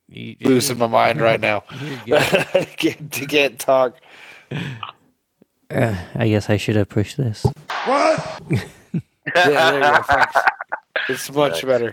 [0.08, 1.64] you, losing my mind right now.
[2.06, 2.46] you're good.
[2.54, 3.96] I can't, I can't talk.
[5.70, 7.44] Uh, I guess I should have pushed this.
[7.84, 8.42] What?
[9.34, 10.02] Yeah, there you go.
[10.02, 10.36] Thanks.
[11.08, 11.92] It's much better.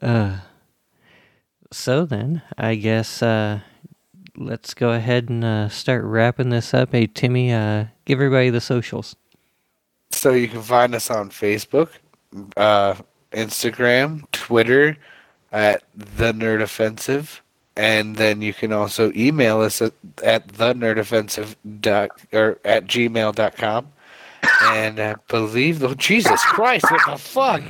[0.00, 0.38] Uh,
[1.70, 3.60] so then, I guess uh,
[4.36, 6.92] let's go ahead and uh, start wrapping this up.
[6.92, 9.14] Hey, Timmy, uh, give everybody the socials.
[10.10, 11.90] So you can find us on Facebook,
[12.56, 12.94] uh,
[13.32, 14.96] Instagram, Twitter
[15.52, 17.41] at the Nerd Offensive,
[17.76, 19.92] and then you can also email us at,
[20.22, 23.88] at the Nerd Offensive dot or at gmail.com.
[24.62, 27.62] And I believe, oh Jesus Christ, what the fuck?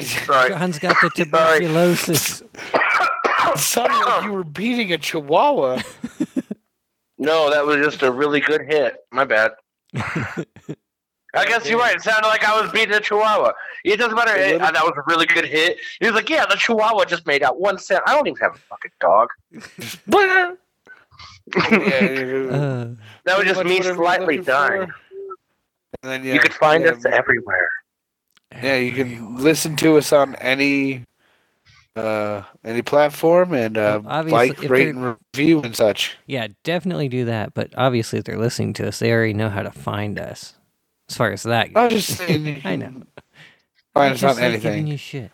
[0.00, 0.48] Sorry.
[0.50, 2.42] John's got the tuberculosis.
[2.42, 5.82] It sounded like you were beating a chihuahua.
[7.18, 8.96] No, that was just a really good hit.
[9.12, 9.52] My bad.
[11.34, 11.94] I guess you're right.
[11.96, 13.52] It sounded like I was beating a chihuahua.
[13.84, 14.36] It doesn't matter.
[14.36, 15.78] It, little- that was a really good hit.
[16.00, 18.02] He was like, "Yeah, the chihuahua just made out one cent.
[18.06, 19.28] I don't even have a fucking dog."
[21.56, 21.66] Yeah,
[22.50, 22.86] Uh,
[23.24, 24.86] That was just much me slightly dying.
[24.86, 24.94] for.
[26.02, 27.68] And then, You yeah, could find yeah, us everywhere.
[28.62, 31.04] Yeah, you can listen to us on any
[31.96, 36.16] uh any platform and uh, Well, like, rate, and review and such.
[36.26, 37.54] yeah, definitely do that.
[37.54, 40.54] But obviously, if they're listening to us, they already know how to find us.
[41.12, 42.86] As far as that I'm just saying, I can know.
[43.92, 45.30] Find I'm us on just, like, giving you shit.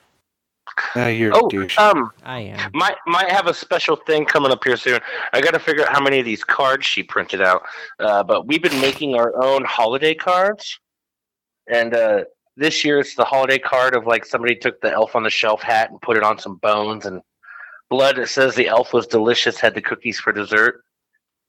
[0.96, 2.70] No, you're Oh, a um, I am.
[2.74, 4.98] might might have a special thing coming up here soon.
[5.32, 7.62] I got to figure out how many of these cards she printed out.
[8.00, 10.80] Uh, but we've been making our own holiday cards,
[11.68, 12.24] and uh,
[12.56, 15.62] this year it's the holiday card of like somebody took the elf on the shelf
[15.62, 17.22] hat and put it on some bones and
[17.88, 18.18] blood.
[18.18, 20.82] It says the elf was delicious, had the cookies for dessert.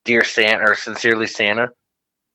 [0.06, 1.70] Dear Santa or sincerely Santa.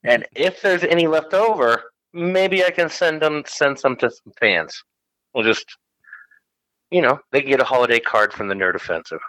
[0.04, 1.82] And if there's any left over,
[2.12, 4.82] maybe I can send them send some to some fans.
[5.34, 5.66] We'll just
[6.90, 9.20] you know, they can get a holiday card from the Nerd Offensive.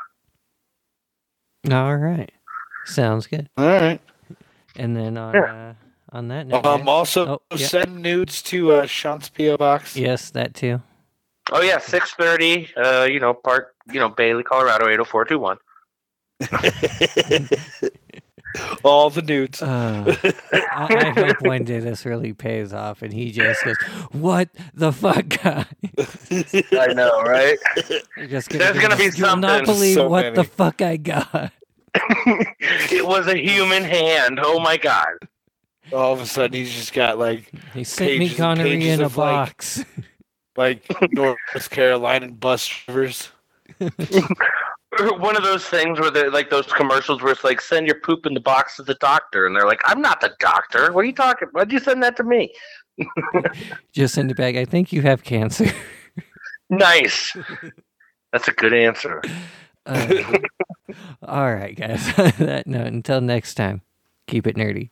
[1.72, 2.32] All right.
[2.86, 3.50] Sounds good.
[3.58, 4.00] All right.
[4.76, 5.70] And then on Yeah.
[5.70, 5.74] uh,
[6.16, 7.66] on that note, Um, guys- also Oh, yeah.
[7.68, 9.96] send nudes to uh, Shawn's PO box.
[9.98, 10.82] yes, that too.
[11.52, 12.70] Oh yeah, six thirty.
[12.76, 15.58] Uh, you know, part you know Bailey, Colorado, eight oh four two one.
[18.84, 19.62] All the nudes.
[19.62, 20.16] Uh,
[20.54, 23.78] I, I hope one day this really pays off, and he just goes,
[24.12, 25.66] "What the fuck, guy?"
[26.72, 27.58] I know, right?
[28.18, 29.26] You're just There's gonna be something.
[29.26, 31.52] You'll not believe So what the fuck I got.
[31.96, 34.40] it was a human hand.
[34.42, 35.14] Oh my god.
[35.94, 39.02] All of a sudden, he's just got like He sent me Pages and Connery in
[39.02, 39.64] a of, like-
[40.58, 43.30] like North Carolina bus drivers.
[45.18, 48.26] One of those things where they're like those commercials where it's like send your poop
[48.26, 50.92] in the box to the doctor, and they're like, "I'm not the doctor.
[50.92, 51.48] What are you talking?
[51.52, 52.54] Why'd you send that to me?"
[53.94, 54.56] just send it back.
[54.56, 55.72] I think you have cancer.
[56.68, 57.38] Nice.
[58.34, 59.22] That's a good answer.
[59.86, 60.40] Uh,
[61.22, 62.08] all right, guys.
[62.66, 63.84] Note, until next time,
[64.26, 64.90] keep it nerdy.